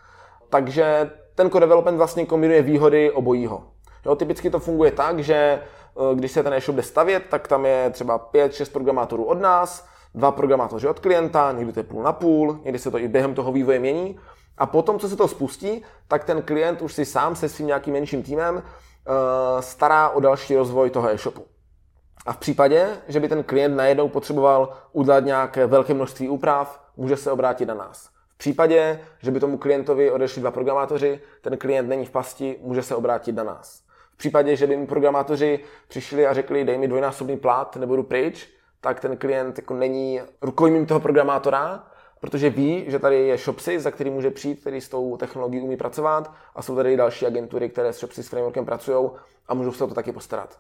[0.50, 3.64] takže ten co-development vlastně kombinuje výhody obojího.
[4.06, 5.62] Jo, typicky to funguje tak, že
[5.98, 9.88] Eh, když se ten e-shop jde stavět, tak tam je třeba 5-6 programátorů od nás,
[10.16, 13.34] dva programátoři od klienta, někdy to je půl na půl, někdy se to i během
[13.34, 14.20] toho vývoje mění.
[14.58, 17.94] A potom, co se to spustí, tak ten klient už si sám se svým nějakým
[17.94, 18.62] menším týmem uh,
[19.60, 21.46] stará o další rozvoj toho e-shopu.
[22.26, 27.18] A v případě, že by ten klient najednou potřeboval udělat nějaké velké množství úprav, může
[27.18, 28.10] se obrátit na nás.
[28.36, 32.84] V případě, že by tomu klientovi odešli dva programátoři, ten klient není v pasti, může
[32.84, 33.84] se obrátit na nás.
[34.14, 38.50] V případě, že by mi programátoři přišli a řekli, dej mi dvojnásobný plat, nebudu pryč,
[38.82, 41.84] tak ten klient jako není rukojmím toho programátora,
[42.20, 45.78] protože ví, že tady je Shopsy, za který může přijít, který s tou technologií umí
[45.78, 49.10] pracovat a jsou tady další agentury, které s Shopsy s frameworkem pracují
[49.48, 50.60] a můžou se o to taky postarat.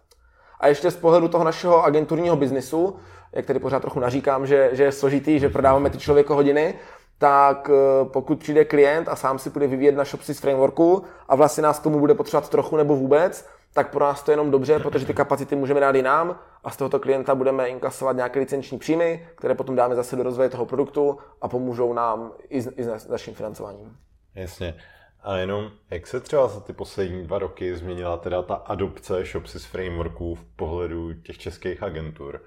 [0.63, 2.95] A ještě z pohledu toho našeho agenturního biznisu,
[3.33, 6.73] jak tady pořád trochu naříkám, že, že je složitý, že prodáváme ty člověko hodiny,
[7.17, 11.63] tak eh, pokud přijde klient a sám si bude vyvíjet na Shopsys frameworku a vlastně
[11.63, 15.05] nás tomu bude potřebovat trochu nebo vůbec, tak pro nás to je jenom dobře, protože
[15.05, 19.27] ty kapacity můžeme dát i nám a z tohoto klienta budeme inkasovat nějaké licenční příjmy,
[19.35, 23.07] které potom dáme zase do rozvoje toho produktu a pomůžou nám i s, i s
[23.07, 23.97] naším financováním.
[24.35, 24.75] Jasně.
[25.23, 29.65] A jenom, jak se třeba za ty poslední dva roky změnila teda ta adopce Shopsys
[29.65, 32.41] frameworků v pohledu těch českých agentur?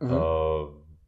[0.00, 0.20] Mm-hmm.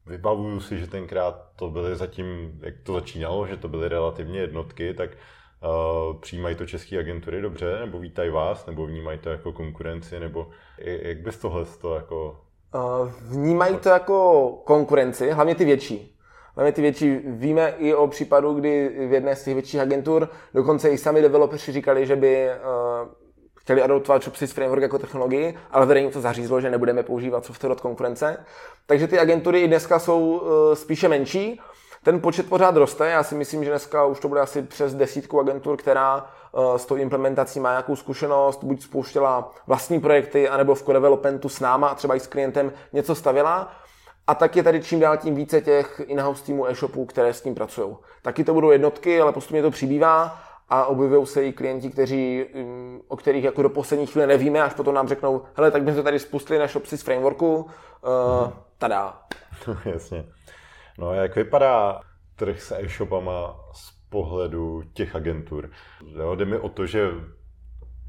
[0.06, 4.94] Vybavuju si, že tenkrát to byly zatím, jak to začínalo, že to byly relativně jednotky,
[4.94, 10.20] tak uh, přijímají to české agentury dobře, nebo vítají vás, nebo vnímají to jako konkurenci,
[10.20, 12.40] nebo jak bys tohle to jako...
[12.74, 16.18] Uh, vnímají to jako konkurenci, hlavně ty větší.
[16.54, 20.88] Hlavně ty větší, víme i o případu, kdy v jedné z těch větších agentur dokonce
[20.88, 23.08] i sami developeri říkali, že by uh,
[23.58, 27.80] chtěli adoptovat Shopsys Framework jako technologii, ale vedení to zařízlo, že nebudeme používat software od
[27.80, 28.44] konkurence.
[28.86, 31.60] Takže ty agentury i dneska jsou uh, spíše menší.
[32.04, 35.40] Ten počet pořád roste, já si myslím, že dneska už to bude asi přes desítku
[35.40, 40.82] agentur, která uh, s tou implementací má nějakou zkušenost, buď spouštěla vlastní projekty, anebo v
[40.82, 43.72] co-developmentu s náma a třeba i s klientem něco stavila.
[44.32, 47.54] A tak je tady čím dál tím více těch in-house týmů e-shopů, které s tím
[47.54, 47.96] pracují.
[48.22, 53.00] Taky to budou jednotky, ale postupně to přibývá a objevují se i klienti, kteří, mm,
[53.08, 56.02] o kterých jako do poslední chvíle nevíme, až potom nám řeknou, hele, tak bychom to
[56.02, 59.22] tady spustili na Shopsy z frameworku, uh, tada.
[59.84, 60.24] Jasně.
[60.98, 62.00] No a jak vypadá
[62.36, 65.70] trh s e-shopama z pohledu těch agentur?
[66.18, 67.10] Jo, jde mi o to, že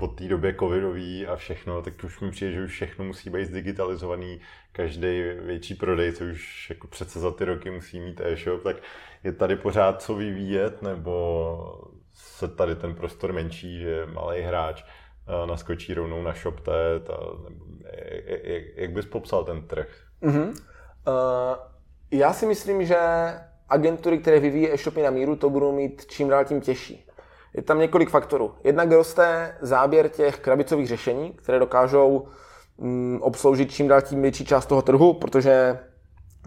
[0.04, 3.52] po té době covidový a všechno, tak už mi přijde, že už všechno musí být
[3.52, 4.42] digitalizovaný.
[4.72, 8.76] Každý větší prodejce už jako přece za ty roky musí mít e-shop, tak
[9.24, 11.82] je tady pořád co vyvíjet, nebo
[12.14, 17.18] se tady ten prostor menší, že malý hráč eh, naskočí rovnou na ShopTet a
[18.44, 19.88] jak, jak bys popsal ten trh?
[20.22, 20.48] Mm-hmm.
[20.48, 20.56] Uh,
[22.12, 22.98] já si myslím, že
[23.70, 27.06] agentury, které vyvíjí e-shopy na míru, to budou mít čím dál tím těžší.
[27.56, 28.56] Je tam několik faktorů.
[28.64, 32.28] Jednak roste záběr těch krabicových řešení, které dokážou
[32.78, 35.80] mm, obsloužit čím dál tím větší část toho trhu, protože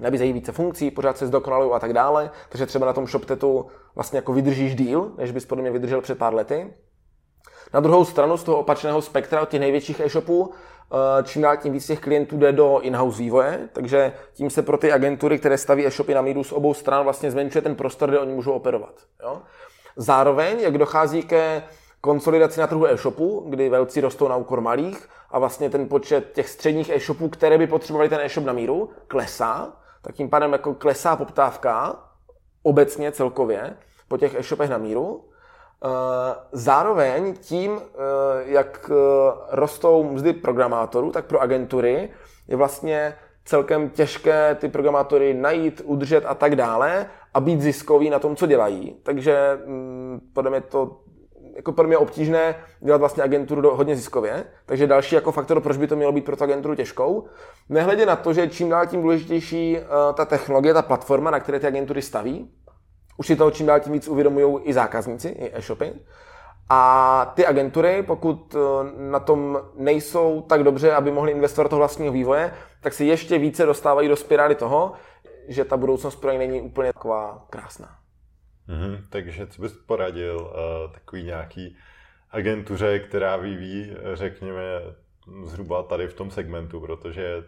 [0.01, 4.19] nabízejí více funkcí, pořád se zdokonalují a tak dále, takže třeba na tom ShopTetu vlastně
[4.19, 6.75] jako vydržíš díl, než bys podle mě vydržel před pár lety.
[7.75, 11.73] Na druhou stranu z toho opačného spektra od těch největších e-shopů eh, čím dál tím
[11.73, 15.87] víc těch klientů jde do in-house vývoje, takže tím se pro ty agentury, které staví
[15.87, 18.95] e-shopy na míru z obou stran, vlastně zmenšuje ten prostor, kde oni můžou operovat.
[19.23, 19.43] Jo?
[19.97, 21.63] Zároveň, jak dochází ke
[22.01, 26.49] konsolidaci na trhu e-shopu, kdy velcí rostou na úkor malých a vlastně ten počet těch
[26.49, 31.17] středních e-shopů, které by potřebovali ten e-shop na míru, klesá, tak tím pádem jako klesá
[31.17, 31.97] poptávka
[32.63, 33.77] obecně celkově
[34.09, 35.25] po těch e-shopech na míru.
[35.85, 35.89] Eh,
[36.53, 37.99] zároveň tím, eh,
[38.45, 38.95] jak eh,
[39.51, 42.11] rostou mzdy programátorů, tak pro agentury
[42.49, 48.19] je vlastně celkem těžké ty programátory najít, udržet a tak dále a být ziskový na
[48.19, 48.97] tom, co dělají.
[49.03, 51.01] Takže mm, podle mě to
[51.57, 55.77] jako pro mě obtížné dělat vlastně agenturu do, hodně ziskově, takže další jako faktor, proč
[55.77, 57.27] by to mělo být pro tu agenturu těžkou.
[57.69, 61.61] Nehledě na to, že čím dál tím důležitější uh, ta technologie, ta platforma, na které
[61.61, 62.51] ty agentury staví,
[63.17, 65.93] už si toho čím dál tím víc uvědomují i zákazníci, i e-shopy.
[66.69, 68.61] A ty agentury, pokud uh,
[69.11, 73.67] na tom nejsou tak dobře, aby mohly investovat do vlastního vývoje, tak si ještě více
[73.67, 74.93] dostávají do spirály toho,
[75.49, 77.99] že ta budoucnost pro ně není úplně taková krásná.
[78.69, 81.77] Mm-hmm, takže co bys poradil uh, takový nějaký
[82.31, 84.63] agentuře, která vyvíjí, řekněme,
[85.45, 87.45] zhruba tady v tom segmentu, protože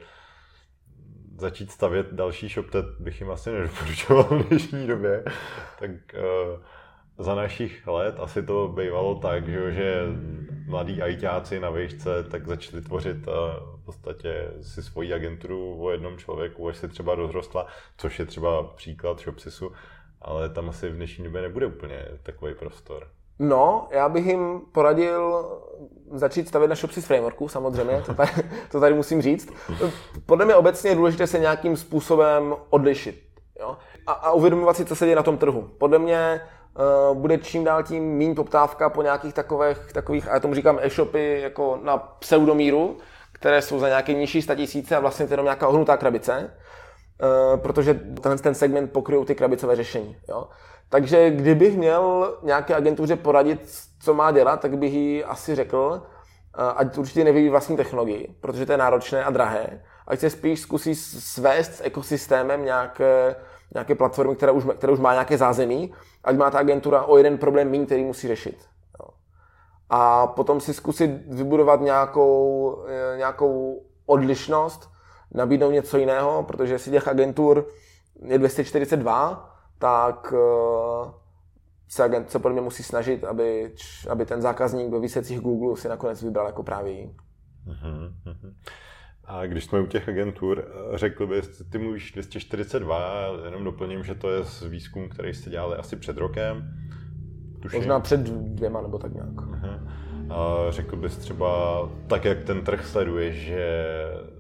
[1.39, 5.25] začít stavět další ShopTet bych jim asi nedoporučoval v dnešní době,
[5.79, 6.61] tak uh,
[7.19, 10.05] za našich let asi to bývalo tak, že,
[10.69, 13.35] mladí ajťáci na výšce tak začali tvořit uh,
[13.81, 18.63] v podstatě si svoji agenturu o jednom člověku, až se třeba rozrostla, což je třeba
[18.63, 19.73] příklad ShopSisu,
[20.23, 23.07] ale tam asi v dnešní době nebude úplně takový prostor.
[23.39, 25.47] No, já bych jim poradil
[26.13, 28.31] začít stavět na Shopsys frameworku, samozřejmě, to tady,
[28.71, 29.53] to tady musím říct.
[30.27, 33.29] Podle mě obecně je důležité se nějakým způsobem odlišit.
[33.61, 33.77] Jo?
[34.07, 35.71] A, a uvědomovat si, co se děje na tom trhu.
[35.79, 36.41] Podle mě
[37.12, 41.41] bude čím dál tím méně poptávka po nějakých takových, takových, a já tomu říkám e-shopy
[41.41, 42.97] jako na pseudomíru,
[43.33, 47.57] které jsou za nějaké nižší tisíce a vlastně to je jenom nějaká ohnutá krabice, eh,
[47.57, 50.17] protože ten, ten segment pokryjí ty krabicové řešení.
[50.29, 50.49] Jo?
[50.88, 53.61] Takže kdybych měl nějaké agentuře poradit,
[54.03, 58.67] co má dělat, tak bych jí asi řekl, eh, ať určitě nevyvíjí vlastní technologii, protože
[58.67, 63.37] to je náročné a drahé, ať se spíš zkusí svést s ekosystémem nějaké,
[63.75, 65.93] nějaké platformy, která už, která už má nějaké zázemí,
[66.25, 68.65] ať má ta agentura o jeden problém méně, který musí řešit.
[69.01, 69.09] Jo.
[69.91, 74.91] A potom si zkusit vybudovat nějakou, eh, nějakou odlišnost,
[75.35, 77.67] nabídnout něco jiného, protože jestli těch agentur
[78.25, 81.11] je 242, tak uh,
[81.89, 83.75] se agent se podle mě musí snažit, aby,
[84.11, 86.95] aby ten zákazník ve výsledcích Google si nakonec vybral jako právě.
[86.95, 88.55] Uh-huh, uh-huh.
[89.29, 90.64] A když jsme u těch agentur,
[90.95, 95.77] řekl bys, ty mluvíš 242, jenom doplním, že to je z výzkum, který jste dělali
[95.77, 96.75] asi před rokem.
[97.62, 97.79] Tuším.
[97.79, 99.29] Možná před dvěma nebo tak nějak.
[99.29, 99.81] Uh-huh.
[100.31, 103.85] A řekl bys třeba, tak jak ten trh sleduje, že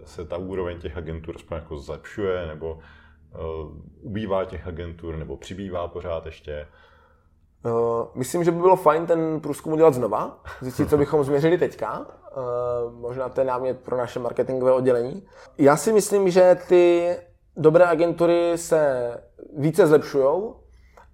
[0.04, 6.26] se ta úroveň těch agentur jako zlepšuje, nebo uh, ubývá těch agentur, nebo přibývá pořád
[6.26, 6.66] ještě?
[7.64, 11.98] Uh, myslím, že by bylo fajn ten průzkum udělat znova, zjistit, co bychom změřili teďka.
[11.98, 15.26] Uh, možná to je námět pro naše marketingové oddělení.
[15.58, 17.16] Já si myslím, že ty
[17.56, 19.10] dobré agentury se
[19.56, 20.52] více zlepšují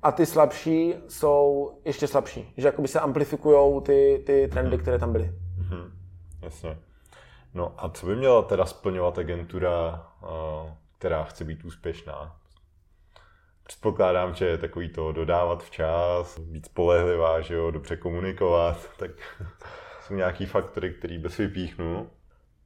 [0.03, 2.55] a ty slabší jsou ještě slabší.
[2.57, 5.25] Že jakoby se amplifikují ty, ty trendy, které tam byly.
[5.25, 5.91] Mm-hmm.
[6.43, 6.79] Jasně.
[7.55, 10.07] No a co by měla teda splňovat agentura,
[10.99, 12.37] která chce být úspěšná?
[13.67, 19.11] Předpokládám, že je takový to dodávat včas, být spolehlivá, že jo, dobře komunikovat, tak
[20.07, 22.07] jsou nějaký faktory, který bys vypíchnul?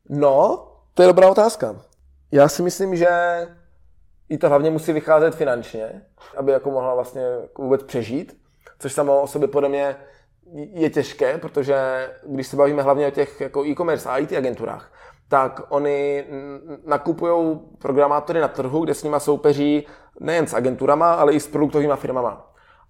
[0.09, 1.77] No, to je dobrá otázka.
[2.33, 3.09] Já si myslím, že
[4.29, 6.03] i to hlavně musí vycházet finančně,
[6.37, 7.23] aby jako mohla vlastně
[7.59, 8.41] vůbec přežít,
[8.79, 9.97] což samo o sobě podle mě
[10.55, 14.93] je těžké, protože když se bavíme hlavně o těch jako e-commerce a IT agenturách,
[15.29, 16.25] tak oni
[16.87, 19.87] nakupují programátory na trhu, kde s nimi soupeří
[20.21, 22.47] nejen s agenturama, ale i s produktovými firmama.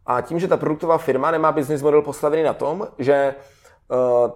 [0.07, 3.35] A tím, že ta produktová firma nemá business model postavený na tom, že eh,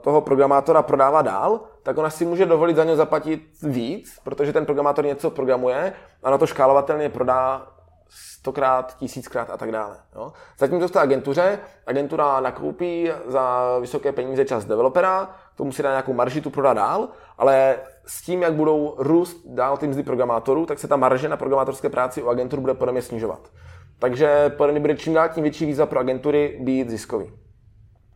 [0.01, 4.65] toho programátora prodává dál, tak ona si může dovolit za něj zaplatit víc, protože ten
[4.65, 7.67] programátor něco programuje a na to škálovatelně prodá
[8.09, 9.97] stokrát, tisíckrát a tak dále.
[10.15, 10.33] Jo.
[10.59, 15.91] Zatímco v té agentuře, agentura nakoupí za vysoké peníze čas developera, k tomu si dá
[15.91, 20.67] nějakou marži, tu prodá dál, ale s tím, jak budou růst dál ty mzdy programátorů,
[20.67, 23.51] tak se ta marže na programátorské práci u agentur bude podle mě snižovat.
[23.99, 27.33] Takže podle mě bude čím dál tím větší výzva pro agentury být ziskový.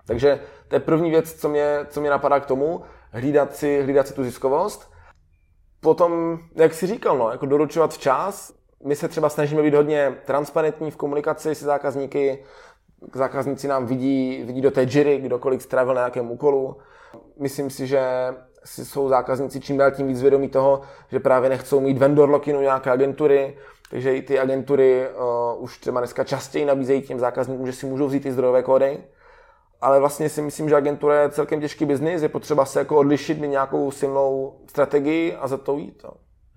[0.06, 4.08] Takže to je první věc, co mě, co mě napadá k tomu, hlídat si, hlídat
[4.08, 4.90] si tu ziskovost.
[5.80, 8.52] Potom, jak si říkal, no, jako doručovat včas.
[8.84, 12.44] My se třeba snažíme být hodně transparentní v komunikaci se zákazníky.
[13.14, 16.76] Zákazníci nám vidí, vidí do té jiry, kdo kolik strávil na nějakém úkolu.
[17.40, 18.00] Myslím si, že
[18.66, 22.90] jsou zákazníci čím dál tím víc vědomí toho, že právě nechcou mít vendor lockinu nějaké
[22.90, 23.56] agentury,
[23.90, 28.06] takže i ty agentury uh, už třeba dneska častěji nabízejí těm zákazníkům, že si můžou
[28.06, 28.98] vzít ty zdrojové kódy.
[29.80, 33.38] Ale vlastně si myslím, že agentura je celkem těžký biznis, je potřeba se jako odlišit,
[33.38, 36.02] mít nějakou silnou strategii a za to jít.
[36.02, 36.10] To.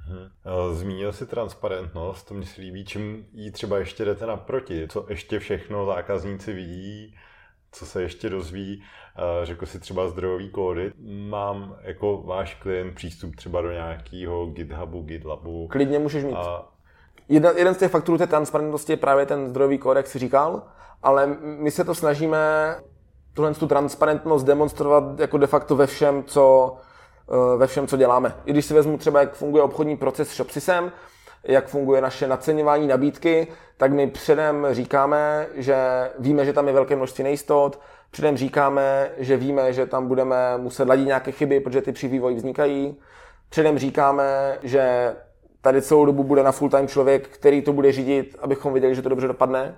[0.10, 0.30] Mhm.
[0.76, 5.40] Zmínil si transparentnost, to mi se líbí, čím jí třeba ještě jdete naproti, co ještě
[5.40, 7.16] všechno zákazníci vidí,
[7.72, 8.84] co se ještě dozví,
[9.44, 10.92] řekl si třeba zdrojový kódy.
[11.30, 15.68] Mám jako váš klient přístup třeba do nějakého GitHubu, GitLabu.
[15.68, 16.36] Klidně můžeš mít.
[16.36, 16.66] A...
[17.30, 20.64] Jedna, jeden z těch faktorů té transparentnosti je právě ten zdrojový kód, jak jsi říkal,
[21.04, 22.38] ale my se to snažíme
[23.34, 26.76] tuhle tu transparentnost demonstrovat jako de facto ve všem, co,
[27.32, 28.36] eh, ve všem, co děláme.
[28.46, 30.92] I když si vezmu třeba, jak funguje obchodní proces s Shopsysem,
[31.44, 35.76] jak funguje naše naceňování nabídky, tak my předem říkáme, že
[36.20, 37.80] víme, že tam je velké množství nejistot,
[38.12, 42.36] předem říkáme, že víme, že tam budeme muset ladit nějaké chyby, protože ty při vývoji
[42.36, 42.98] vznikají.
[43.50, 45.16] Předem říkáme, že
[45.62, 49.10] tady celou dobu bude na full-time člověk, který to bude řídit, abychom viděli, že to
[49.10, 49.76] dobře dopadne.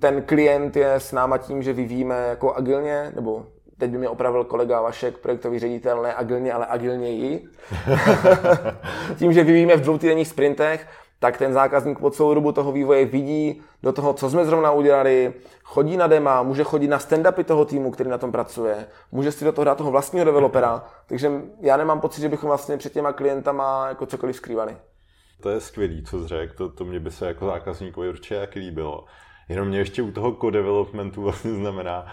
[0.00, 3.46] Ten klient je s náma tím, že vyvíjíme jako agilně, nebo
[3.78, 7.44] teď by mě opravil kolega Vašek, projektový ředitel, ne agilně, ale agilněji.
[9.18, 10.86] tím, že vyvíjíme v dvoutýdenních sprintech,
[11.26, 15.34] tak ten zákazník po celou dobu toho vývoje vidí do toho, co jsme zrovna udělali,
[15.64, 19.44] chodí na dema, může chodit na stand-upy toho týmu, který na tom pracuje, může si
[19.44, 21.30] do toho dát toho vlastního developera, takže
[21.60, 24.76] já nemám pocit, že bychom vlastně před těma klientama jako cokoliv skrývali.
[25.40, 28.54] To je skvělý, co jsi řekl, to, to mě by se jako zákazníkovi určitě jak
[28.54, 29.04] líbilo.
[29.48, 32.06] Jenom mě ještě u toho co-developmentu vlastně znamená,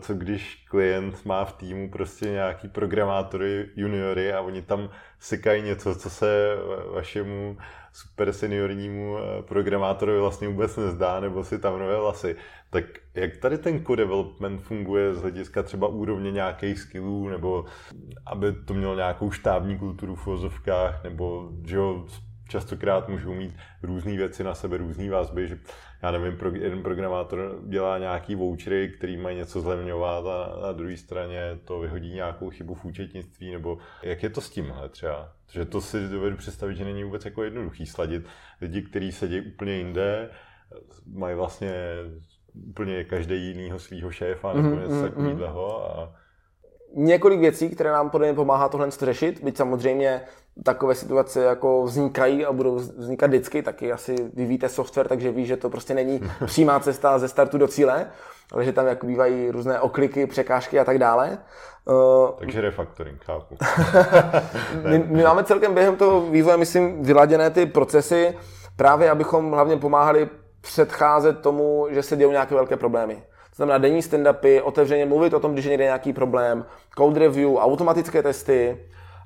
[0.00, 5.94] co když klient má v týmu prostě nějaký programátory, juniory a oni tam sekají něco,
[5.94, 6.56] co se
[6.94, 7.56] vašemu
[7.96, 12.36] super seniornímu eh, programátorovi vlastně vůbec nezdá, nebo si tam nové vlasy.
[12.70, 17.64] Tak jak tady ten co-development funguje z hlediska třeba úrovně nějakých skillů, nebo
[18.26, 22.06] aby to mělo nějakou štábní kulturu v vozovkách, nebo že jo,
[22.48, 25.58] častokrát můžou mít různé věci na sebe, různé vazby, že
[26.02, 31.58] já nevím, jeden programátor dělá nějaký vouchery, který mají něco zlevňovat a na druhé straně
[31.64, 35.32] to vyhodí nějakou chybu v účetnictví, nebo jak je to s tímhle třeba?
[35.52, 38.26] Že to si dovedu představit, že není vůbec jako jednoduchý sladit
[38.60, 40.30] lidi, kteří sedí úplně jinde,
[41.06, 41.72] mají vlastně
[42.68, 46.14] úplně každý jinýho svého šéfa nebo mm, něco mm, takového a
[46.94, 50.20] několik věcí, které nám podle mě pomáhá tohle řešit, byť samozřejmě
[50.64, 55.56] takové situace jako vznikají a budou vznikat vždycky, taky asi vyvíjíte software, takže ví, že
[55.56, 58.10] to prostě není přímá cesta ze startu do cíle,
[58.52, 61.38] ale že tam jako bývají různé okliky, překážky a tak dále.
[61.84, 63.56] Uh, takže refactoring, chápu.
[64.90, 68.34] my, my máme celkem během toho vývoje, myslím, vyladěné ty procesy,
[68.76, 70.28] právě abychom hlavně pomáhali
[70.60, 73.14] předcházet tomu, že se dějou nějaké velké problémy.
[73.50, 76.64] To znamená denní stand-upy, otevřeně mluvit o tom, když je někde nějaký problém,
[76.98, 78.78] code review, automatické testy.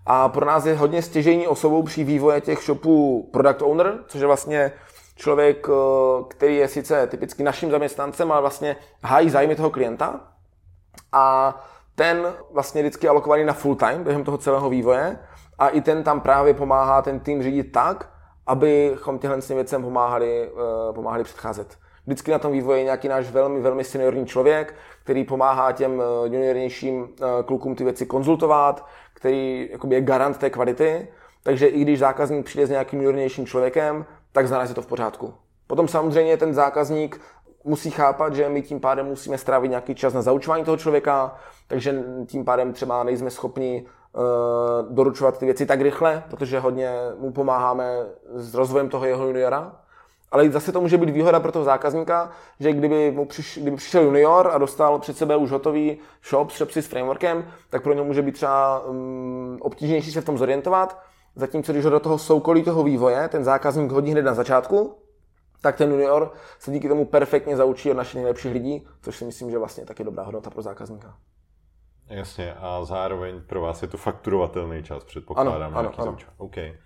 [0.07, 4.26] A pro nás je hodně stěžení osobou při vývoje těch shopů product owner, což je
[4.26, 4.72] vlastně
[5.20, 10.20] člověk, eh, který je sice typicky naším zaměstnancem, ale vlastně hájí zájmy toho klienta.
[11.12, 11.57] A
[11.94, 15.18] ten vlastně vždycky alokovaný na full time během toho celého vývoje
[15.59, 18.09] a i ten tam právě pomáhá ten tým řídit tak,
[18.46, 21.76] abychom těhle věcem pomáhali, eh, pomáhali předcházet.
[22.07, 24.74] Vždycky na tom vývoji je nějaký náš velmi, velmi seniorní člověk,
[25.05, 27.09] který pomáhá těm eh, juniornějším
[27.46, 28.86] klukům ty věci konzultovat,
[29.20, 31.08] který jakoby je garant té kvality.
[31.42, 35.34] Takže i když zákazník přijde s nějakým juniornějším člověkem, tak znamená, že to v pořádku.
[35.66, 37.20] Potom samozřejmě ten zákazník
[37.64, 42.04] musí chápat, že my tím pádem musíme strávit nějaký čas na zaučování toho člověka, takže
[42.26, 44.22] tím pádem třeba nejsme schopni uh,
[44.94, 49.72] doručovat ty věci tak rychle, protože hodně mu pomáháme s rozvojem toho jeho juniora.
[50.31, 54.03] Ale zase to může být výhoda pro toho zákazníka, že kdyby mu přiš, kdyby přišel
[54.03, 58.05] junior a dostal před sebe už hotový shop s Shopsy s frameworkem, tak pro něj
[58.05, 61.03] může být třeba um, obtížnější se v tom zorientovat.
[61.35, 64.97] Zatímco když ho do toho soukolí toho vývoje ten zákazník hodí hned na začátku,
[65.62, 69.51] tak ten junior se díky tomu perfektně zaučí od našich nejlepších lidí, což si myslím,
[69.51, 71.16] že vlastně je taky dobrá hodnota pro zákazníka.
[72.07, 76.16] Jasně, a zároveň pro vás je to fakturovatelný čas, předpokládám, ano, ano, ano.
[76.39, 76.78] Okay.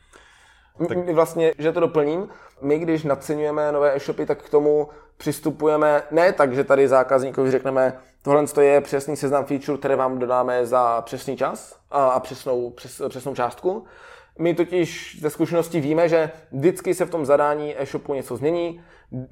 [0.89, 0.99] Tak...
[0.99, 2.29] Vlastně, že to doplním,
[2.61, 7.99] my když naceňujeme nové e-shopy, tak k tomu přistupujeme ne tak, že tady zákazníkovi řekneme,
[8.23, 13.35] tohle je přesný seznam feature, které vám dodáme za přesný čas a přesnou, přes, přesnou
[13.35, 13.85] částku.
[14.39, 18.81] My totiž ze zkušenosti víme, že vždycky se v tom zadání e-shopu něco změní,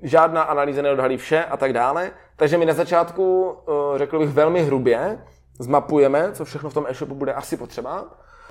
[0.02, 2.10] žádná analýza neodhalí vše a tak dále.
[2.36, 5.18] Takže my na začátku, eh, řekl bych velmi hrubě,
[5.58, 8.04] zmapujeme, co všechno v tom e-shopu bude asi potřeba.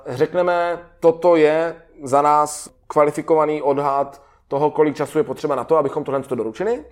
[0.06, 6.04] Řekneme, toto je za nás kvalifikovaný odhad toho, kolik času je potřeba na to, abychom
[6.04, 6.84] tohle to doručili.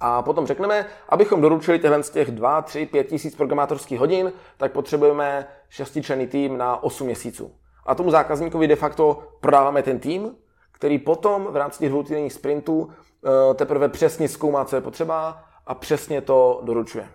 [0.00, 4.72] A potom řekneme, abychom doručili těchto z těch 2, 3, 5 tisíc programátorských hodin, tak
[4.72, 7.52] potřebujeme šestičlený tým na 8 měsíců.
[7.86, 10.34] A tomu zákazníkovi de facto prodáváme ten tým,
[10.72, 15.74] který potom v rámci těch dvoutýdenních sprintů eh, teprve přesně zkoumá, co je potřeba a
[15.74, 17.08] přesně to doručuje.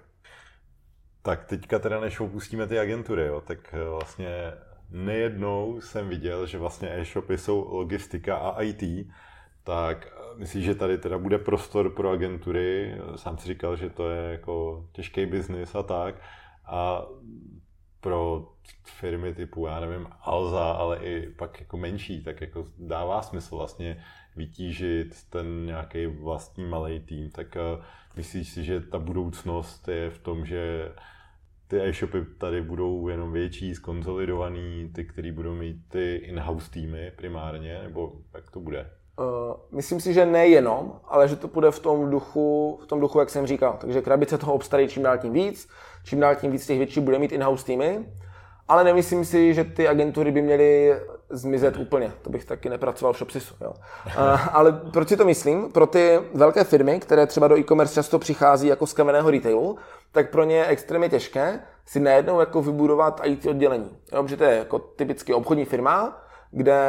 [1.21, 4.53] Tak teďka teda, než opustíme ty agentury, jo, tak eh, vlastně
[4.89, 9.07] nejednou jsem viděl, že vlastně e-shopy jsou logistika a IT,
[9.63, 12.97] tak myslím, že tady teda bude prostor pro agentury.
[13.15, 16.15] Sám si říkal, že to je jako těžký biznis a tak.
[16.65, 17.05] A
[18.01, 18.51] pro
[18.83, 24.03] firmy typu, já nevím, Alza, ale i pak jako menší, tak jako dává smysl vlastně
[24.35, 27.29] vytížit ten nějaký vlastní malý tým.
[27.29, 27.57] Tak
[28.15, 30.91] myslíš si, že ta budoucnost je v tom, že
[31.67, 37.79] ty e-shopy tady budou jenom větší, skonsolidovaný, ty, který budou mít ty in-house týmy primárně,
[37.83, 38.91] nebo jak to bude?
[39.19, 39.25] Uh,
[39.71, 43.29] myslím si, že nejenom, ale že to bude v tom duchu, v tom duchu, jak
[43.29, 43.77] jsem říkal.
[43.81, 45.69] Takže krabice toho obstarají čím dál tím víc,
[46.03, 48.05] čím dál tím víc těch větší bude mít in-house týmy,
[48.67, 50.93] ale nemyslím si, že ty agentury by měly
[51.29, 52.11] zmizet úplně.
[52.21, 53.55] To bych taky nepracoval v Shopsisu.
[53.61, 53.73] Jo.
[54.05, 55.71] Uh, ale proč si to myslím?
[55.71, 59.77] Pro ty velké firmy, které třeba do e-commerce často přichází jako z kamenného retailu,
[60.11, 63.97] tak pro ně je extrémně těžké si najednou jako vybudovat IT oddělení.
[64.13, 66.21] Jo, protože to je jako typicky obchodní firma,
[66.51, 66.79] kde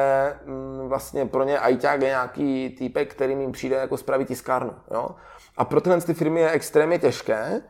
[0.45, 4.72] mm, vlastně pro ně ITák je nějaký týpek, který jim přijde jako spravit tiskárnu.
[4.91, 5.09] Jo?
[5.57, 7.62] A pro tyhle ty firmy je extrémně těžké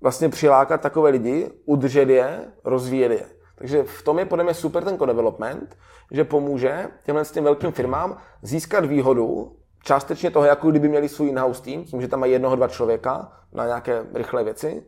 [0.00, 3.41] vlastně přilákat takové lidi, udržet je, rozvíjet je.
[3.62, 5.76] Takže v tom je podle mě super ten co-development,
[6.10, 11.28] že pomůže těmhle s těm velkým firmám získat výhodu částečně toho, jako kdyby měli svůj
[11.28, 14.82] in-house tým, tím, že tam mají jednoho, dva člověka na nějaké rychlé věci.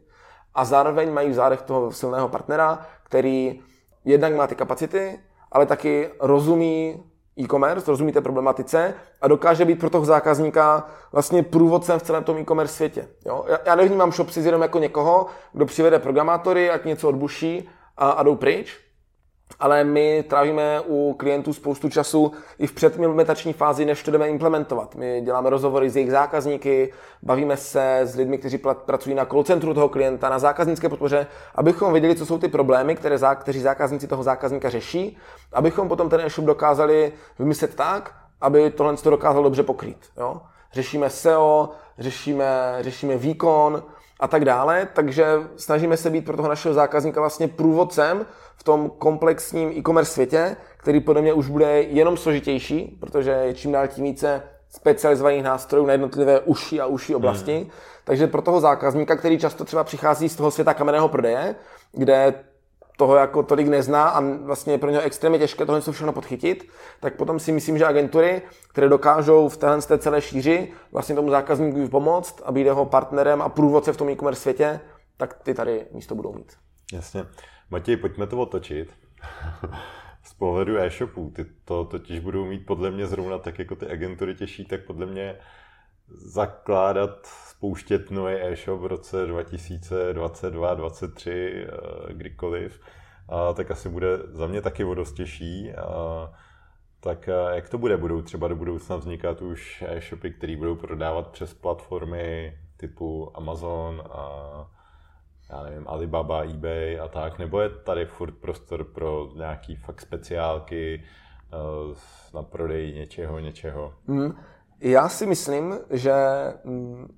[0.54, 3.60] A zároveň mají v zádech toho silného partnera, který
[4.04, 5.20] jednak má ty kapacity,
[5.52, 7.04] ale taky rozumí
[7.40, 12.38] e-commerce, rozumí té problematice a dokáže být pro toho zákazníka vlastně průvodcem v celém tom
[12.38, 13.08] e-commerce světě.
[13.26, 13.44] Jo?
[13.48, 18.22] Já, já nevnímám Shopsys jenom jako někoho, kdo přivede programátory, ať něco odbuší a, a
[18.22, 18.84] jdou pryč,
[19.60, 24.94] ale my trávíme u klientů spoustu času i v předimplementační fázi, než to jdeme implementovat.
[24.94, 26.92] My děláme rozhovory s jejich zákazníky,
[27.22, 31.92] bavíme se s lidmi, kteří pracují na call centru toho klienta, na zákaznické podpoře, abychom
[31.92, 35.16] věděli, co jsou ty problémy, které zá, kteří zákazníci toho zákazníka řeší,
[35.52, 39.98] abychom potom ten e-shop dokázali vymyslet tak, aby tohle to dokázal dobře pokrýt.
[40.16, 40.40] Jo?
[40.72, 43.82] Řešíme SEO, řešíme, řešíme výkon,
[44.24, 48.90] a tak dále, takže snažíme se být pro toho našeho zákazníka vlastně průvodcem v tom
[48.98, 54.04] komplexním e-commerce světě, který podle mě už bude jenom složitější, protože je čím dál tím
[54.04, 57.56] více specializovaných nástrojů na jednotlivé uši a uši oblasti.
[57.56, 57.70] Hmm.
[58.04, 61.54] Takže pro toho zákazníka, který často třeba přichází z toho světa kamenného prodeje,
[61.92, 62.34] kde
[62.96, 66.68] toho jako tolik nezná a vlastně je pro něho extrémně těžké tohle všechno podchytit,
[67.00, 71.30] tak potom si myslím, že agentury, které dokážou v téhle té celé šíři vlastně tomu
[71.30, 74.80] zákazníkovi pomoct a být jeho partnerem a průvodce v tom e-commerce světě,
[75.16, 76.52] tak ty tady místo budou mít.
[76.92, 77.26] Jasně.
[77.70, 78.88] Matěj, pojďme to otočit.
[80.24, 84.34] Z pohledu e-shopů, ty to totiž budou mít podle mě zrovna tak, jako ty agentury
[84.34, 85.38] těší, tak podle mě
[86.08, 92.80] zakládat, spouštět nový e-shop v roce 2022, 2023, eh, kdykoliv,
[93.28, 95.72] a tak asi bude za mě taky o těžší.
[95.72, 96.30] A
[97.00, 97.96] tak eh, jak to bude?
[97.96, 104.70] Budou třeba do budoucna vznikat už e-shopy, které budou prodávat přes platformy typu Amazon a
[105.50, 111.02] já nevím, Alibaba, eBay a tak, nebo je tady furt prostor pro nějaký fakt speciálky
[111.52, 111.56] eh,
[112.34, 113.94] na prodej něčeho, něčeho?
[114.06, 114.36] Mm.
[114.80, 116.12] Já si myslím, že
[116.64, 117.16] mm,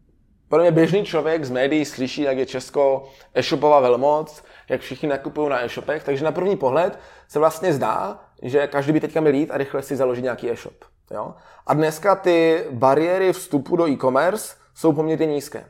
[0.49, 5.51] podle mě běžný člověk z médií slyší, jak je Česko e-shopová velmoc, jak všichni nakupují
[5.51, 9.51] na e-shopech, takže na první pohled se vlastně zdá, že každý by teďka měl jít
[9.51, 10.85] a rychle si založit nějaký e-shop.
[11.11, 11.35] Jo?
[11.67, 15.65] A dneska ty bariéry vstupu do e-commerce jsou poměrně nízké.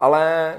[0.00, 0.54] Ale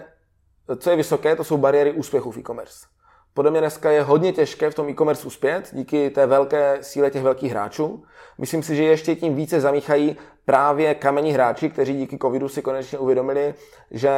[0.78, 2.86] co je vysoké, to jsou bariéry úspěchu v e-commerce.
[3.34, 7.24] Podle mě dneska je hodně těžké v tom e-commerce uspět díky té velké síle těch
[7.24, 8.04] velkých hráčů.
[8.38, 12.98] Myslím si, že ještě tím více zamíchají právě kamení hráči, kteří díky covidu si konečně
[12.98, 13.54] uvědomili,
[13.92, 14.10] že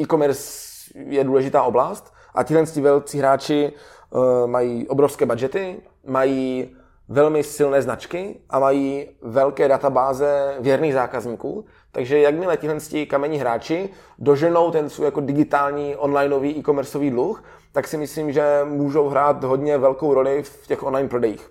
[0.00, 3.72] e-commerce je důležitá oblast a tihle velcí hráči
[4.10, 6.76] uh, mají obrovské budgety, mají
[7.08, 11.64] velmi silné značky a mají velké databáze věrných zákazníků.
[11.92, 13.88] Takže jakmile tihle kamení hráči
[14.18, 17.44] doženou ten svůj jako digitální onlineový e-commerceový dluh,
[17.78, 21.50] tak si myslím, že můžou hrát hodně velkou roli v těch online prodejích.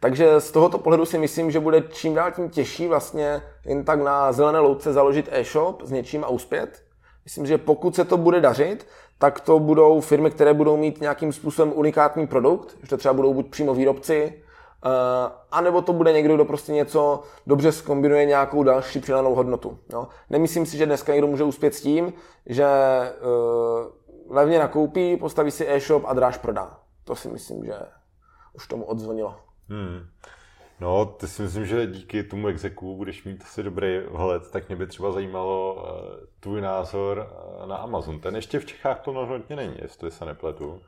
[0.00, 4.00] Takže z tohoto pohledu si myslím, že bude čím dál tím těžší vlastně jen tak
[4.00, 6.82] na zelené louce založit e-shop s něčím a uspět.
[7.24, 8.86] Myslím, že pokud se to bude dařit,
[9.18, 13.34] tak to budou firmy, které budou mít nějakým způsobem unikátní produkt, že to třeba budou
[13.34, 14.32] buď přímo výrobci,
[14.84, 14.90] uh,
[15.50, 19.78] anebo to bude někdo, kdo prostě něco dobře skombinuje nějakou další přidanou hodnotu.
[19.92, 20.08] Jo?
[20.30, 22.12] Nemyslím si, že dneska někdo může uspět s tím,
[22.46, 26.78] že uh, levně nakoupí, postaví si e-shop a dráž prodá.
[27.04, 27.74] To si myslím, že
[28.52, 29.36] už tomu odzvonilo.
[29.68, 30.06] Hmm.
[30.80, 34.76] No, ty si myslím, že díky tomu exeku budeš mít asi dobrý vhled, tak mě
[34.76, 35.82] by třeba zajímalo uh,
[36.40, 38.20] tvůj názor uh, na Amazon.
[38.20, 40.80] Ten ještě v Čechách plnohodnotně není, jestli se nepletu.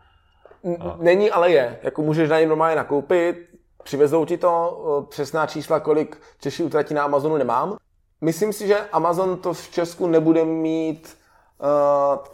[0.80, 0.97] A...
[1.01, 1.78] Není, ale je.
[1.82, 3.49] Jako můžeš na něj normálně nakoupit,
[3.82, 7.76] přivezou ti to, uh, přesná čísla, kolik Češi utratí na Amazonu nemám.
[8.20, 11.16] Myslím si, že Amazon to v Česku nebude mít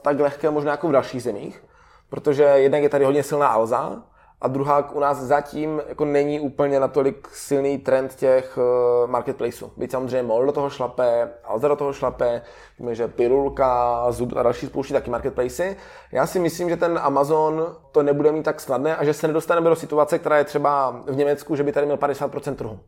[0.03, 1.65] tak lehké možná jako v dalších zemích,
[2.09, 4.03] protože jednak je tady hodně silná Alza,
[4.43, 9.73] a druhá u nás zatím jako není úplně natolik silný trend těch uh, marketplaceů.
[9.77, 12.43] Byť samozřejmě MOL do toho šlape, Alza do toho šlape,
[12.79, 15.77] víme, že Pirulka, Zub a další spouští taky marketplace.
[16.13, 19.71] Já si myslím, že ten Amazon to nebude mít tak snadné a že se nedostaneme
[19.71, 22.81] do situace, která je třeba v Německu, že by tady měl 50% trhu.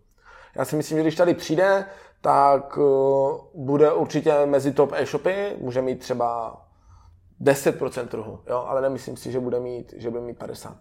[0.56, 1.86] Já si myslím, že když tady přijde,
[2.24, 6.60] tak uh, bude určitě mezi top e-shopy, může mít třeba
[7.42, 8.64] 10% trhu, jo?
[8.68, 10.76] ale nemyslím si, že bude mít, že bude mít 50.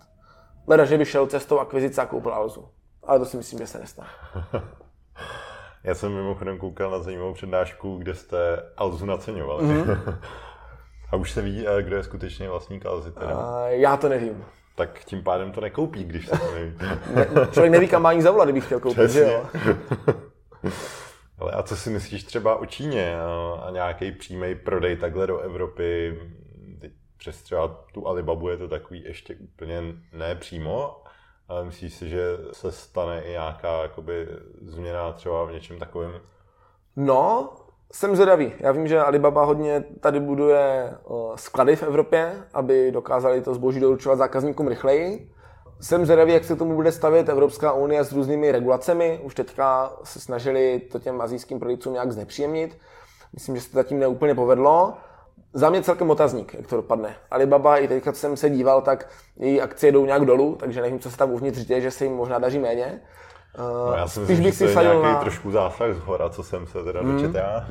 [0.67, 2.69] Leda, že by šel cestou akvizice a koupil Alzu.
[3.03, 4.07] Ale to si myslím, že se nestane.
[5.83, 8.37] Já jsem mimochodem koukal na zajímavou přednášku, kde jste
[8.77, 9.65] Alzu naceňovali.
[9.65, 10.17] Mm-hmm.
[11.11, 13.37] a už se ví, eh, kdo je skutečně vlastník Alzy teda?
[13.37, 14.45] Uh, já to nevím.
[14.75, 16.73] Tak tím pádem to nekoupí, když se to neví.
[17.13, 19.21] ne, člověk neví, kam má ani zavolat, kdyby chtěl koupit, Přesně.
[19.21, 19.45] že jo?
[21.39, 26.19] Ale a co si myslíš třeba o Číně a, nějaký přímý prodej takhle do Evropy?
[27.23, 29.81] přes třeba tu Alibabu je to takový ještě úplně
[30.13, 31.01] nepřímo,
[31.47, 34.27] ale myslíš si, že se stane i nějaká jakoby,
[34.61, 36.11] změna třeba v něčem takovém?
[36.95, 37.49] No,
[37.91, 38.53] jsem zvědavý.
[38.59, 40.93] Já vím, že Alibaba hodně tady buduje
[41.35, 45.31] sklady v Evropě, aby dokázali to zboží doručovat zákazníkům rychleji.
[45.83, 49.19] Jsem zvědavý, jak se tomu bude stavět Evropská unie s různými regulacemi.
[49.23, 52.77] Už teďka se snažili to těm azijským prodejcům nějak znepříjemnit.
[53.33, 54.93] Myslím, že se to zatím neúplně povedlo.
[55.53, 57.15] Za mě celkem otazník, jak to dopadne.
[57.31, 61.11] Alibaba, i teďka jsem se díval, tak její akcie jdou nějak dolů, takže nevím, co
[61.11, 63.01] se tam uvnitř děje, že se jim možná daří méně.
[63.57, 65.19] No, já si myslím, Spíš bych si vsadil nějaký na...
[65.19, 67.15] trošku zásah z hora, co jsem se teda mm.
[67.15, 67.67] dočetl já.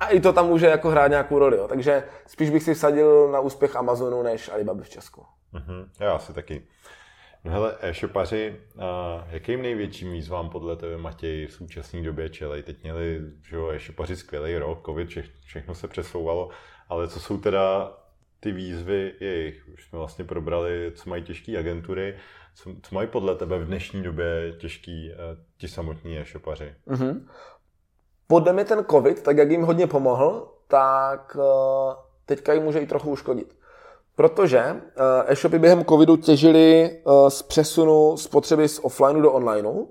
[0.00, 1.68] A i to tam může jako hrát nějakou roli, jo.
[1.68, 5.24] takže spíš bych si vsadil na úspěch Amazonu než Alibaba v Česku.
[5.54, 5.86] Mm-hmm.
[6.00, 6.62] Já asi taky.
[7.48, 8.56] No hele, e-shopaři,
[9.30, 12.62] jakým největším výzvám podle tebe, Matěj, v současné době čelej?
[12.62, 16.48] Teď měli že e-shopaři skvělý rok, covid, vše, všechno se přesouvalo,
[16.88, 17.92] ale co jsou teda
[18.40, 19.68] ty výzvy jejich?
[19.74, 22.16] Už jsme vlastně probrali, co mají těžké agentury,
[22.54, 25.16] co, co mají podle tebe v dnešní době těžký eh,
[25.58, 26.74] ti samotní e-shopaři?
[26.86, 27.28] Mm-hmm.
[28.26, 31.94] Podle mě ten covid, tak jak jim hodně pomohl, tak eh,
[32.26, 33.57] teďka jim může i trochu uškodit.
[34.18, 39.86] Protože eh, e-shopy během covidu těžili z přesunu spotřeby z offlineu do onlineu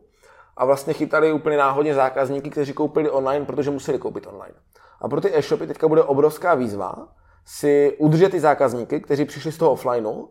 [0.57, 4.53] a vlastně chytali úplně náhodně zákazníky, kteří koupili online, protože museli koupit online.
[5.01, 7.07] A pro ty e-shopy teďka bude obrovská výzva
[7.45, 10.25] si udržet ty zákazníky, kteří přišli z toho offlineu,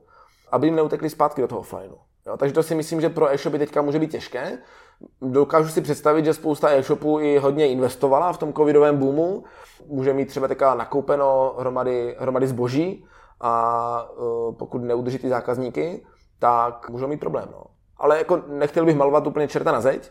[0.53, 1.97] aby jim neutekli zpátky do toho offlineu.
[2.27, 4.59] Jo, takže to si myslím, že pro e-shopy teďka může být těžké.
[5.23, 9.45] Dokážu si představit, že spousta e-shopů i hodně investovala v tom covidovém boomu.
[9.87, 13.07] Může mít třeba teďka nakoupeno hromady, hromady zboží
[13.41, 16.07] a uh, pokud neudrží ty zákazníky,
[16.39, 17.49] tak můžou mít problém.
[17.53, 17.65] No.
[17.97, 20.11] Ale jako nechtěl bych malovat úplně čerta na zeď,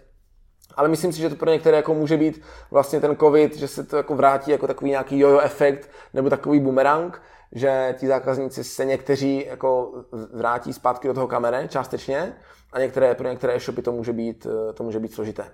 [0.75, 3.83] ale myslím si, že to pro některé jako může být vlastně ten covid, že se
[3.83, 7.21] to jako vrátí jako takový nějaký jojo efekt nebo takový bumerang,
[7.51, 9.91] že ti zákazníci se někteří jako
[10.33, 12.35] vrátí zpátky do toho kamene částečně
[12.73, 15.45] a některé, pro některé e-shopy to může být, to může být složité.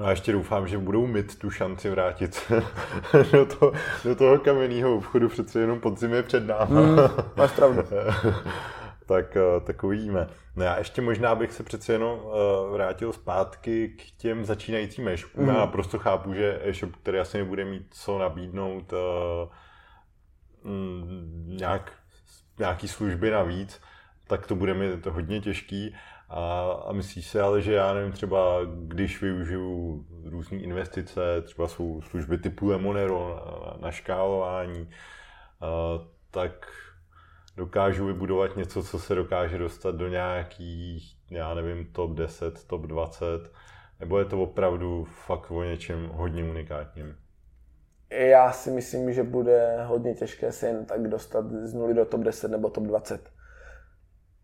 [0.00, 2.52] No a ještě doufám, že budou mít tu šanci vrátit
[3.32, 3.72] do, to,
[4.04, 6.74] do toho kamenného obchodu, přece jenom podzim je před námi.
[6.74, 6.96] Mm,
[7.36, 7.82] máš pravdu.
[9.06, 10.28] tak, eh, tak uvidíme.
[10.56, 12.32] No já ještě možná bych se přece jenom uh,
[12.72, 15.44] vrátil zpátky k těm začínajícím e-shopům.
[15.44, 15.54] Mm.
[15.54, 19.00] Já prostě chápu, že e-shop, který asi nebude mít co nabídnout uh,
[20.72, 21.92] mm, nějak,
[22.58, 23.80] nějaký služby navíc,
[24.26, 25.96] tak to bude mi to hodně těžký.
[26.30, 32.02] A, a myslíš si ale, že já nevím, třeba když využiju různé investice, třeba jsou
[32.02, 34.90] služby typu Lemonero na, na škálování,
[35.60, 35.66] a,
[36.30, 36.66] tak
[37.56, 43.26] dokážu vybudovat něco, co se dokáže dostat do nějakých, já nevím, top 10, top 20,
[44.00, 47.16] nebo je to opravdu fakt o něčem hodně unikátním?
[48.10, 52.20] Já si myslím, že bude hodně těžké se jen tak dostat z nuly do top
[52.20, 53.39] 10 nebo top 20.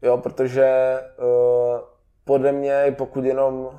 [0.07, 1.81] Jo, protože uh,
[2.25, 3.71] podle mě, pokud jenom uh,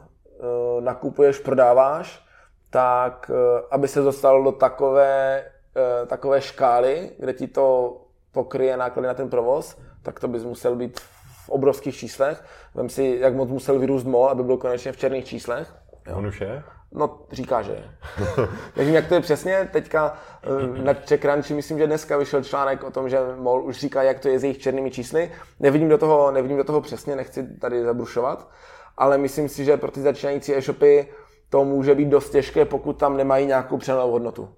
[0.80, 2.26] nakupuješ, prodáváš,
[2.70, 5.44] tak uh, aby se dostal do takové,
[5.76, 7.98] uh, takové škály, kde ti to
[8.32, 11.00] pokryje náklady na ten provoz, tak to bys musel být
[11.46, 12.44] v obrovských číslech.
[12.76, 15.74] Vem si, jak moc musel vyrůst MOL, aby byl konečně v černých číslech.
[16.08, 16.18] Jo.
[16.18, 16.64] On už je?
[16.92, 17.92] No, říká, že je.
[18.76, 19.70] Nevím, jak to je přesně.
[19.72, 24.04] Teďka eh, na CheckRunchi, myslím, že dneska vyšel článek o tom, že MOL už říká,
[24.04, 25.32] jak to je s jejich černými čísly.
[25.60, 28.50] Nevidím do toho, nevidím do toho přesně, nechci tady zabrušovat,
[28.98, 31.08] ale myslím si, že pro ty začínající e-shopy
[31.50, 34.50] to může být dost těžké, pokud tam nemají nějakou přenou hodnotu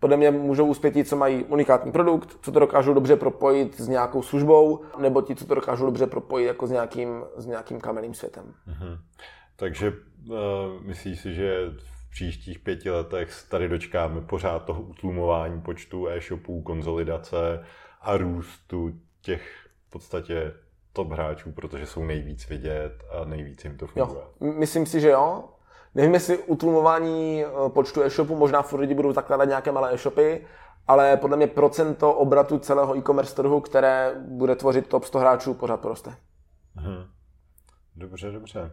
[0.00, 3.88] podle mě můžou uspět ti, co mají unikátní produkt, co to dokážou dobře propojit s
[3.88, 8.14] nějakou službou, nebo ti, co to dokážou dobře propojit jako s nějakým, s nějakým kamenným
[8.14, 8.44] světem.
[8.68, 8.98] Mm-hmm.
[9.56, 9.92] Takže
[10.80, 17.64] myslíš si, že v příštích pěti letech tady dočkáme pořád toho utlumování počtu e-shopů, konzolidace
[18.00, 20.52] a růstu těch v podstatě
[20.92, 24.22] top hráčů, protože jsou nejvíc vidět a nejvíc jim to funguje.
[24.40, 24.52] Jo.
[24.52, 25.44] Myslím si, že jo.
[25.94, 30.46] Nevím, jestli utlumování eh, počtu e-shopů, možná furt lidi budou zakládat nějaké malé e-shopy,
[30.86, 35.80] ale podle mě procento obratu celého e-commerce trhu, které bude tvořit top 100 hráčů, pořád
[35.80, 36.16] poroste.
[36.74, 37.04] Hmm.
[37.96, 38.70] Dobře, dobře.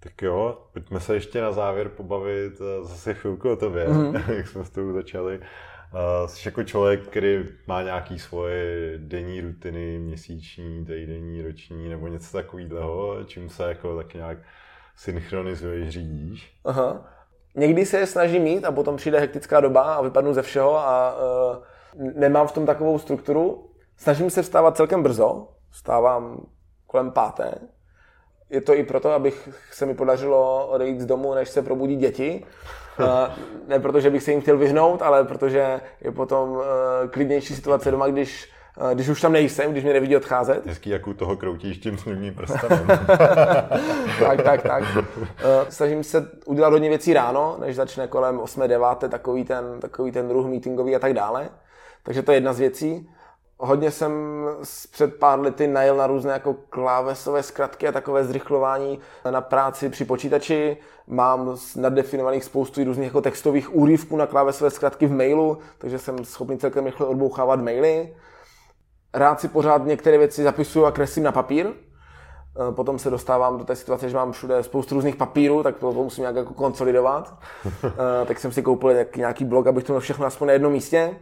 [0.00, 4.30] Tak jo, pojďme se ještě na závěr pobavit eh, zase chvilku o tobě, mm-hmm.
[4.36, 5.40] jak jsme s tou začali.
[5.92, 12.32] Uh, jsi jako člověk, který má nějaký svoje denní rutiny, měsíční, týdenní, roční nebo něco
[12.32, 14.38] takového, čím se jako tak nějak
[14.96, 16.52] synchronizuješ, řídíš?
[16.64, 17.04] Aha.
[17.54, 21.16] Někdy se je snažím mít a potom přijde hektická doba a vypadnu ze všeho a
[21.16, 23.70] uh, nemám v tom takovou strukturu.
[23.96, 26.46] Snažím se vstávat celkem brzo, vstávám
[26.86, 27.54] kolem páté.
[28.50, 32.44] Je to i proto, abych se mi podařilo odejít z domu, než se probudí děti.
[33.00, 33.06] Uh,
[33.68, 36.62] ne proto, že bych se jim chtěl vyhnout, ale protože je potom uh,
[37.10, 38.50] klidnější situace doma, když
[38.90, 40.66] eh, když už tam nejsem, když mě nevidí odcházet.
[40.66, 42.86] Hezký, jak u toho kroutíš tím slivním prstenem.
[44.20, 44.82] tak, tak, tak.
[44.96, 48.68] Eh, snažím se udělat hodně věcí ráno, než začne kolem 8.
[48.68, 48.86] 9.
[49.08, 51.50] takový ten, takový ten druh meetingový a tak dále.
[52.02, 53.08] Takže to je jedna z věcí.
[53.60, 54.12] Hodně jsem
[54.90, 58.98] před pár lety najel na různé jako klávesové zkratky a takové zrychlování
[59.30, 60.76] na práci při počítači.
[61.06, 66.58] Mám nadefinovaných spoustu různých jako textových úryvků na klávesové zkratky v mailu, takže jsem schopný
[66.58, 68.14] celkem rychle odbouchávat maily.
[69.14, 71.66] Rád si pořád některé věci zapisuju a kreslím na papír.
[71.66, 71.74] E,
[72.72, 76.22] potom se dostávám do té situace, že mám všude spoustu různých papírů, tak to musím
[76.22, 77.38] nějak jako konsolidovat.
[78.22, 81.16] E, tak jsem si koupil nějaký blog, abych to měl všechno aspoň na jednom místě.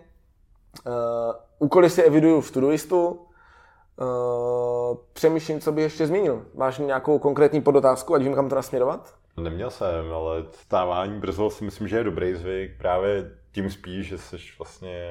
[1.59, 3.09] Úkoly si eviduju v Todoistu.
[3.09, 6.47] Uh, přemýšlím, co bych ještě zmínil.
[6.55, 9.15] Máš nějakou konkrétní podotázku, ať vím, kam to nasměrovat?
[9.37, 12.79] Neměl jsem, ale stávání brzo si myslím, že je dobrý zvyk.
[12.79, 15.11] Právě tím spíš, že jsi vlastně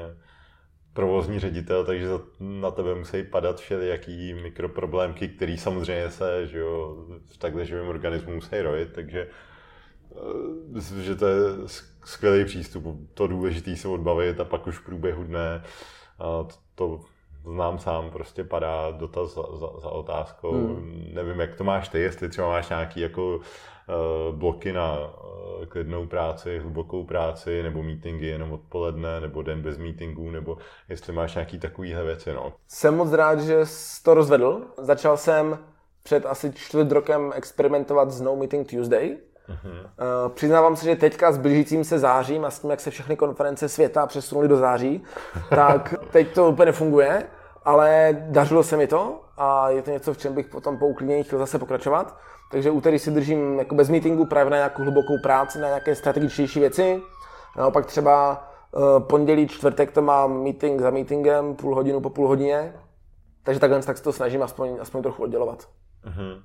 [0.93, 2.07] provozní ředitel, takže
[2.39, 8.35] na tebe musí padat všelijaký mikroproblémky, které samozřejmě se že jo, v takhle živém organismu
[8.35, 9.27] musí rojit, takže
[10.67, 11.37] myslím, že to je
[12.03, 12.83] skvělý přístup.
[13.13, 15.63] To důležité se odbavit a pak už v průběhu dne
[16.17, 16.99] to, to
[17.45, 20.51] znám sám, prostě padá dotaz za, za, za otázkou.
[20.51, 21.09] Hmm.
[21.13, 26.07] Nevím, jak to máš ty, jestli třeba máš nějaký jako uh, bloky na uh, klidnou
[26.07, 30.57] práci, hlubokou práci, nebo meetingy jenom odpoledne, nebo den bez meetingů, nebo
[30.89, 32.33] jestli máš nějaký takovýhle věci.
[32.33, 32.53] No.
[32.67, 34.61] Jsem moc rád, že jsi to rozvedl.
[34.77, 35.59] Začal jsem
[36.03, 39.17] před asi čtvrt rokem experimentovat s No Meeting Tuesday,
[39.49, 40.25] Uh-huh.
[40.25, 43.15] Uh, přiznávám se, že teďka s blížícím se zářím a s tím, jak se všechny
[43.15, 45.03] konference světa přesunuly do září,
[45.49, 47.23] tak teď to úplně nefunguje,
[47.65, 51.23] ale dařilo se mi to a je to něco, v čem bych potom po uklidnění
[51.23, 52.17] chtěl zase pokračovat.
[52.51, 56.59] Takže úterý si držím jako bez meetingu právě na nějakou hlubokou práci, na nějaké strategičtější
[56.59, 57.01] věci.
[57.57, 62.73] Naopak třeba uh, pondělí, čtvrtek to mám meeting za meetingem, půl hodinu po půl hodině.
[63.43, 65.67] Takže takhle tak se to snažím aspoň, aspoň trochu oddělovat.
[66.07, 66.41] Uh-huh.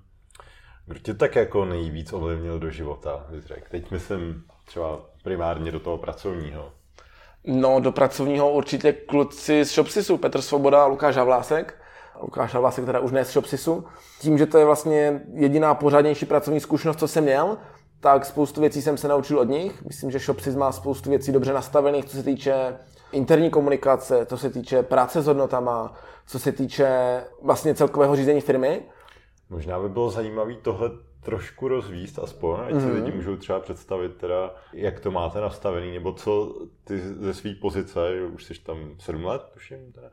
[0.91, 3.69] Kdo tě tak jako nejvíc ovlivnil do života, řek?
[3.71, 6.73] Teď myslím třeba primárně do toho pracovního.
[7.45, 11.75] No, do pracovního určitě kluci z Shopsisu, Petr Svoboda a Lukáš Havlásek.
[12.23, 13.85] Lukáš Havlásek teda už ne z Shopsisu.
[14.21, 17.59] Tím, že to je vlastně jediná pořádnější pracovní zkušenost, co jsem měl,
[18.01, 19.85] tak spoustu věcí jsem se naučil od nich.
[19.85, 22.77] Myslím, že Shopsys má spoustu věcí dobře nastavených, co se týče
[23.13, 25.95] interní komunikace, co se týče práce s hodnotama,
[26.27, 28.83] co se týče vlastně celkového řízení firmy.
[29.51, 30.91] Možná by bylo zajímavé tohle
[31.21, 32.81] trošku rozvíst aspoň, ať mm-hmm.
[32.81, 32.95] si mhm.
[32.95, 38.01] lidi můžou třeba představit teda, jak to máte nastavený, nebo co ty ze své pozice,
[38.15, 40.11] že už jsi tam sedm let, tuším, teda,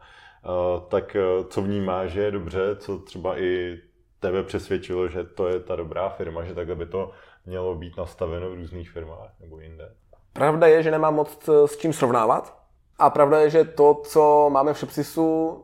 [0.88, 3.80] tak uh, co vnímáš, že je dobře, co třeba i
[4.20, 7.12] tebe přesvědčilo, že to je ta dobrá firma, že takhle by to
[7.46, 9.92] mělo být nastaveno v různých firmách nebo jinde?
[10.34, 12.58] Pravda je, že nemám moc eh, s čím srovnávat.
[13.00, 15.64] A pravda je, že to, co máme v Shopsisu,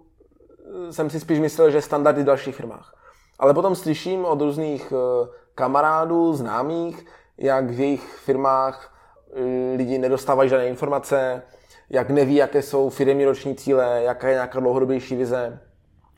[0.91, 3.02] jsem si spíš myslel, že je standard v dalších firmách.
[3.39, 7.05] Ale potom slyším od různých eh, kamarádů, známých,
[7.37, 8.95] jak v jejich firmách
[9.33, 11.41] eh, lidi nedostávají žádné informace,
[11.89, 15.59] jak neví, jaké jsou firmní roční cíle, jaká je nějaká dlouhodobější vize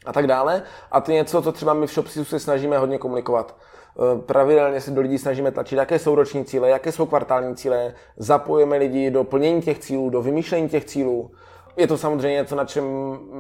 [0.05, 0.63] a tak dále.
[0.91, 3.55] A to je něco, co třeba my v Shopsisu se snažíme hodně komunikovat.
[3.99, 7.93] Eh, pravidelně se do lidí snažíme tlačit, jaké jsou roční cíle, jaké jsou kvartální cíle,
[8.17, 11.31] zapojíme lidi do plnění těch cílů, do vymýšlení těch cílů.
[11.77, 12.85] Je to samozřejmě něco, na čem,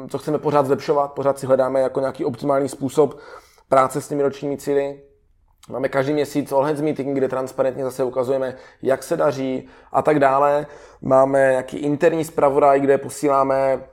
[0.09, 3.19] co chceme pořád zlepšovat, pořád si hledáme jako nějaký optimální způsob,
[3.69, 5.01] práce s těmi ročními cíly.
[5.69, 10.19] Máme každý měsíc all hands meeting, kde transparentně zase ukazujeme, jak se daří a tak
[10.19, 10.67] dále.
[11.01, 13.87] Máme nějaký interní zpravodaj, kde posíláme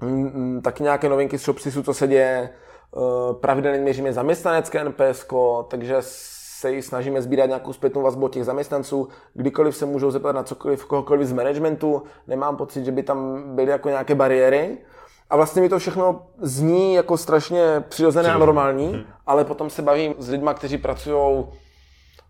[0.00, 2.50] mm, mm, taky nějaké novinky z Shopsisu, co se děje.
[2.96, 5.26] Eh, pravidelně měříme zaměstnanecké NPS,
[5.68, 5.96] takže
[6.60, 9.08] se snažíme sbírat nějakou zpětnou vazbu od těch zaměstnanců.
[9.34, 12.02] Kdykoliv se můžou zeptat na cokoliv, kohokoliv z managementu.
[12.26, 14.78] Nemám pocit, že by tam byly jako nějaké bariéry.
[15.30, 19.04] A vlastně mi to všechno zní jako strašně přirozené a normální, hmm.
[19.26, 21.46] ale potom se bavím s lidmi, kteří pracují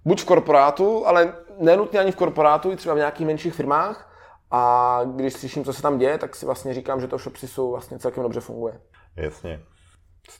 [0.04, 4.06] buď v korporátu, ale nenutně ani v korporátu, i třeba v nějakých menších firmách.
[4.50, 7.70] A když slyším, co se tam děje, tak si vlastně říkám, že to v Shopsisu
[7.70, 8.80] vlastně celkem dobře funguje.
[9.16, 9.60] Jasně.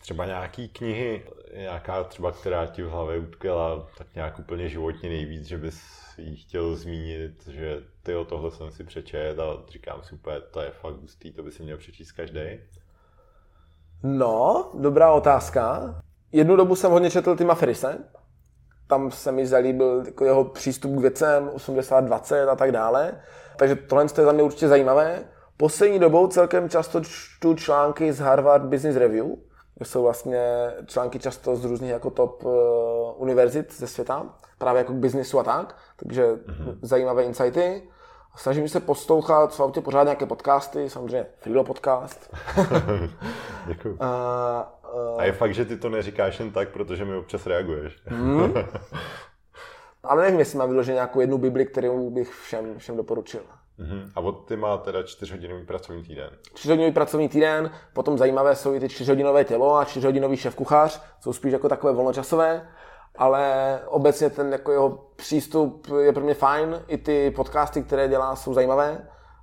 [0.01, 5.47] Třeba nějaký knihy, nějaká třeba, která ti v hlavě utkela tak nějak úplně životně nejvíc,
[5.47, 5.81] že bys
[6.21, 10.61] jí chtěl zmínit, že ty o tohle jsem si přečet a říkám si úplně, to
[10.61, 12.41] je fakt hustý, to by si měl přečíst každý.
[14.03, 15.95] No, dobrá otázka.
[16.33, 17.99] Jednu dobu jsem hodně četl Tima Ferise.
[18.87, 23.21] Tam se mi zalíbil jako jeho přístup k věcem, 80-20 a tak dále.
[23.57, 25.25] Takže tohle je za mě určitě zajímavé.
[25.57, 29.27] Poslední dobou celkem často čtu články z Harvard Business Review,
[29.85, 30.41] jsou vlastně
[30.87, 32.53] články často z různých jako top uh,
[33.17, 34.27] univerzit ze světa,
[34.59, 36.79] právě jako k biznisu a tak, takže mm-hmm.
[36.83, 37.83] zajímavé insighty.
[38.37, 42.35] Snažím se poslouchat v autě pořád nějaké podcasty, samozřejmě Freelo podcast.
[43.67, 43.97] Děkuji.
[44.01, 45.17] A, a...
[45.19, 47.99] a je fakt, že ty to neříkáš jen tak, protože mi občas reaguješ.
[48.07, 48.55] Hmm.
[50.03, 53.41] Ale nevím, jestli mám vyložit nějakou jednu Bibli, kterou bych všem, všem doporučil.
[53.81, 54.11] Uh-huh.
[54.15, 56.31] A od ty má teda čtyřhodinový pracovní týden.
[56.55, 61.33] Čtyřhodinový pracovní týden, potom zajímavé jsou i ty čtyřhodinové tělo a čtyřhodinový šéf kuchař, jsou
[61.33, 62.69] spíš jako takové volnočasové,
[63.17, 68.37] ale obecně ten jako jeho přístup je pro mě fajn, i ty podcasty, které dělá,
[68.37, 68.99] jsou zajímavé.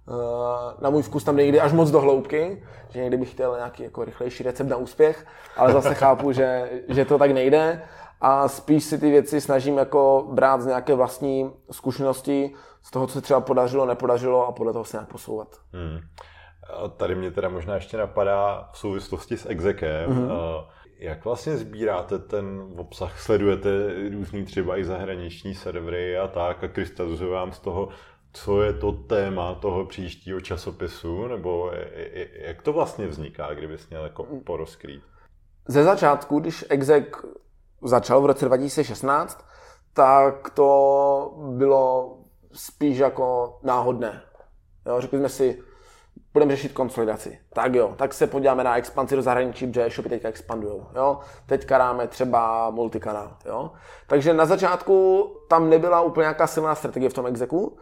[0.10, 3.84] Eh, na můj vkus tam nejde až moc do hloubky, že někdy bych chtěl nějaký
[3.84, 5.26] jako rychlejší recept na úspěch,
[5.58, 7.84] ale zase chápu, že, že to tak nejde
[8.22, 12.54] a spíš si ty věci snažím jako brát z nějaké vlastní zkušenosti,
[12.84, 15.48] z toho, co se třeba podařilo, nepodařilo a podle toho se nějak posouvat.
[15.74, 16.00] Hmm.
[16.74, 20.66] A tady mě teda možná ještě napadá v souvislosti s exekem, mm-hmm.
[21.00, 23.70] jak vlastně sbíráte ten obsah, sledujete
[24.10, 27.90] různý třeba i zahraniční servery a tak a krystalizuje vám z toho,
[28.34, 31.72] co je to téma toho příštího časopisu, nebo
[32.34, 35.04] jak to vlastně vzniká, kdybys měl jako porozkrýt?
[35.68, 37.06] Ze začátku, když exec
[37.82, 39.46] začal v roce 2016,
[39.94, 42.17] tak to bylo
[42.54, 44.22] spíš jako náhodné.
[44.86, 45.64] Jo, řekli jsme si,
[46.34, 47.40] budeme řešit konsolidaci.
[47.54, 50.82] Tak jo, tak se podíváme na expanzi do zahraničí, protože e-shopy teďka expandují.
[50.96, 51.20] Jo?
[51.46, 53.38] Teďka dáme třeba multikanál.
[53.46, 53.72] Jo?
[54.08, 57.78] Takže na začátku tam nebyla úplně nějaká silná strategie v tom exeku.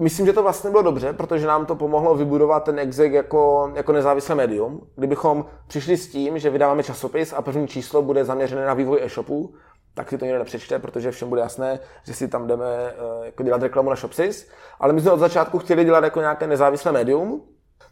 [0.00, 3.92] Myslím, že to vlastně bylo dobře, protože nám to pomohlo vybudovat ten exek jako, jako
[3.92, 4.86] nezávislé médium.
[4.96, 9.54] Kdybychom přišli s tím, že vydáváme časopis a první číslo bude zaměřené na vývoj e-shopu,
[9.98, 13.42] tak si to nikdo nepřečte, protože všem bude jasné, že si tam jdeme eh, jako
[13.42, 14.48] dělat reklamu na Shopsys.
[14.80, 17.42] Ale my jsme od začátku chtěli dělat jako nějaké nezávislé médium,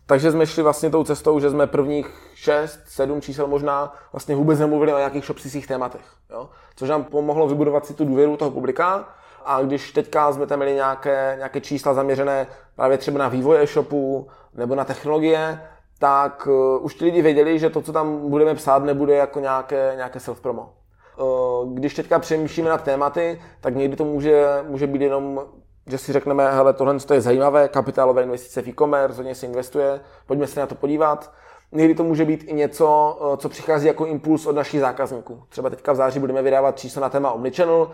[0.07, 4.59] takže jsme šli vlastně tou cestou, že jsme prvních 6, 7 čísel možná vlastně vůbec
[4.59, 6.04] nemluvili o nějakých shopsicích tématech.
[6.30, 6.48] Jo?
[6.76, 9.09] Což nám pomohlo vybudovat si tu důvěru toho publika.
[9.44, 12.46] A když teďka jsme tam měli nějaké, nějaké čísla zaměřené
[12.76, 15.61] právě třeba na vývoj e-shopu nebo na technologie,
[15.98, 19.92] tak uh, už ti lidi věděli, že to, co tam budeme psát, nebude jako nějaké,
[19.96, 20.68] nějaké self-promo.
[21.19, 25.41] Uh, když teďka přemýšlíme nad tématy, tak někdy to může, může být jenom
[25.87, 30.47] že si řekneme, hele, tohle je zajímavé, kapitálové investice v e-commerce, hodně se investuje, pojďme
[30.47, 31.33] se na to podívat.
[31.73, 35.43] Někdy to může být i něco, eh, co přichází jako impuls od našich zákazníků.
[35.49, 37.91] Třeba teďka v září budeme vydávat číslo na téma Omnichannel,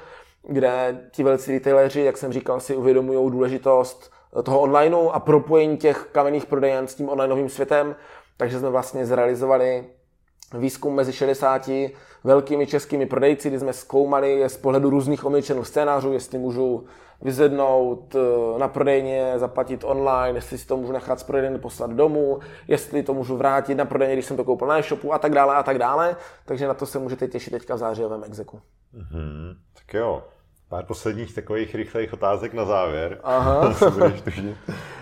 [0.49, 5.77] kde ti velcí retaileri, jak jsem říkal, si uvědomují důležitost eh, toho onlineu a propojení
[5.77, 7.97] těch kamenných prodejen s tím onlineovým světem.
[8.37, 9.85] Takže jsme vlastně zrealizovali
[10.55, 11.71] výzkum mezi 60
[12.25, 16.85] velkými českými prodejci, kdy jsme zkoumali je z pohledu různých omnichannel scénářů, jestli můžu
[17.23, 22.39] vyzvednout eh, na prodejně, zaplatit online, jestli si to můžu nechat z prodejny poslat domů,
[22.69, 25.55] jestli to můžu vrátit na prodejně, když jsem to koupil na e-shopu a tak dále
[25.55, 26.17] a tak dále.
[26.45, 28.61] Takže na to se můžete těšit teďka v zářijovém exeku.
[28.95, 29.57] Mm-hmm.
[29.75, 30.25] Tak jo,
[30.69, 33.19] pár posledních takových rychlých otázek na závěr.
[33.23, 33.75] Aha.
[33.91, 34.57] budeš tužit,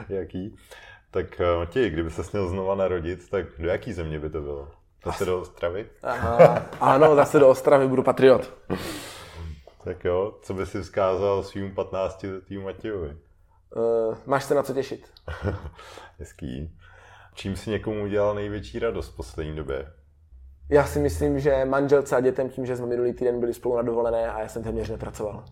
[0.08, 0.56] jaký.
[1.10, 4.68] Tak eh, Matěj, kdyby se měl znova narodit, tak do jaký země by to bylo?
[5.04, 5.86] Zase do Ostravy?
[6.02, 8.52] Aha, ano, zase do Ostravy, budu patriot.
[9.84, 13.08] Tak jo, co by si vzkázal svým 15 letým Matějovi?
[13.08, 15.06] Uh, máš se na co těšit.
[16.18, 16.76] Hezký.
[17.34, 19.92] Čím si někomu udělal největší radost v poslední době?
[20.68, 23.82] Já si myslím, že manželce a dětem tím, že jsme minulý týden byli spolu na
[23.82, 25.44] dovolené a já jsem téměř nepracoval.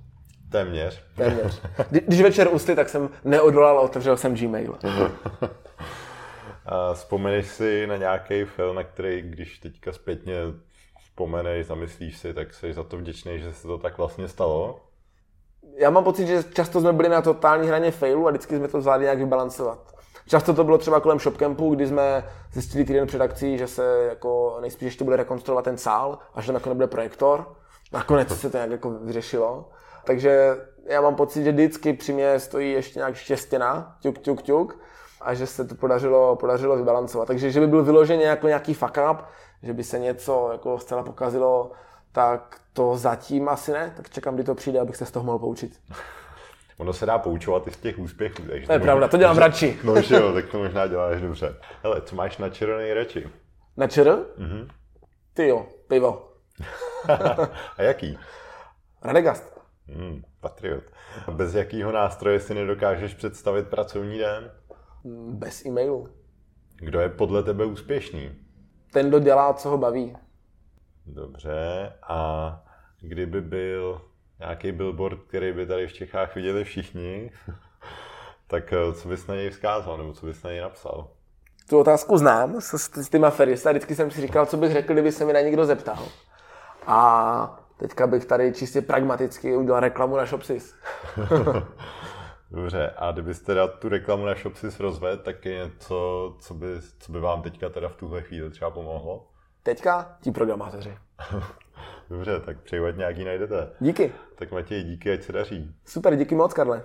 [0.50, 1.04] Téměř?
[1.16, 1.62] Téměř.
[1.90, 4.78] Když večer usli, tak jsem neodolal a otevřel jsem Gmail.
[6.92, 10.34] vzpomeneš si na nějaký film, na který, když teďka zpětně
[11.04, 14.80] vzpomeneš, zamyslíš si, tak jsi za to vděčný, že se to tak vlastně stalo?
[15.76, 18.80] Já mám pocit, že často jsme byli na totální hraně failu a vždycky jsme to
[18.80, 19.94] zvládli nějak vybalancovat.
[20.28, 24.58] Často to bylo třeba kolem Shopcampu, kdy jsme zjistili týden před akcí, že se jako
[24.60, 27.56] nejspíš ještě bude rekonstruovat ten sál a že tam jako nebude projektor.
[27.92, 29.70] Nakonec se to nějak jako vyřešilo.
[30.04, 34.78] Takže já mám pocit, že vždycky při mě stojí ještě nějak štěstěna, ťuk, ťuk, ťuk,
[35.20, 37.28] a že se to podařilo, podařilo vybalancovat.
[37.28, 39.18] Takže že by byl vyloženě jako nějaký fuck up,
[39.62, 41.72] že by se něco jako zcela pokazilo,
[42.12, 45.38] tak to zatím asi ne, tak čekám, kdy to přijde, abych se z toho mohl
[45.38, 45.80] poučit.
[46.78, 48.42] Ono se dá poučovat i z těch úspěchů.
[48.42, 49.78] Takže to je pravda, to dělám radši.
[49.84, 51.56] No jo, tak to možná děláš dobře.
[51.82, 53.28] Hele, co máš na čero nejradši?
[53.76, 54.18] Na čero?
[54.36, 54.68] Mhm.
[55.34, 56.32] Ty jo, pivo.
[57.78, 58.18] A jaký?
[59.02, 59.60] Radegast.
[59.88, 60.84] Hmm, patriot.
[61.30, 64.50] Bez jakého nástroje si nedokážeš představit pracovní den?
[65.30, 66.08] Bez e-mailu.
[66.76, 68.30] Kdo je podle tebe úspěšný?
[68.92, 70.16] ten, kdo dělá, co ho baví.
[71.06, 72.62] Dobře, a
[73.00, 74.00] kdyby byl
[74.38, 77.30] nějaký billboard, který by tady v Čechách viděli všichni,
[78.46, 81.08] tak eh, co bys na něj vzkázal, nebo co bys na něj napsal?
[81.68, 85.12] Tu otázku znám s, s těma ferista, vždycky jsem si říkal, co bych řekl, kdyby
[85.12, 86.08] se mi na někdo zeptal.
[86.86, 90.74] A teďka bych tady čistě pragmaticky udělal reklamu na Shopsys.
[92.50, 96.66] Dobře, a kdybyste teda tu reklamu na Shopsys rozvedl, tak je něco, co by,
[96.98, 99.28] co by vám teďka teda v tuhle chvíli třeba pomohlo?
[99.62, 100.98] Teďka ti programátoři.
[102.10, 103.70] Dobře, tak přeju, ať nějaký najdete.
[103.80, 104.12] Díky.
[104.34, 105.74] Tak Matěj, díky, ať se daří.
[105.84, 106.84] Super, díky moc, Karle.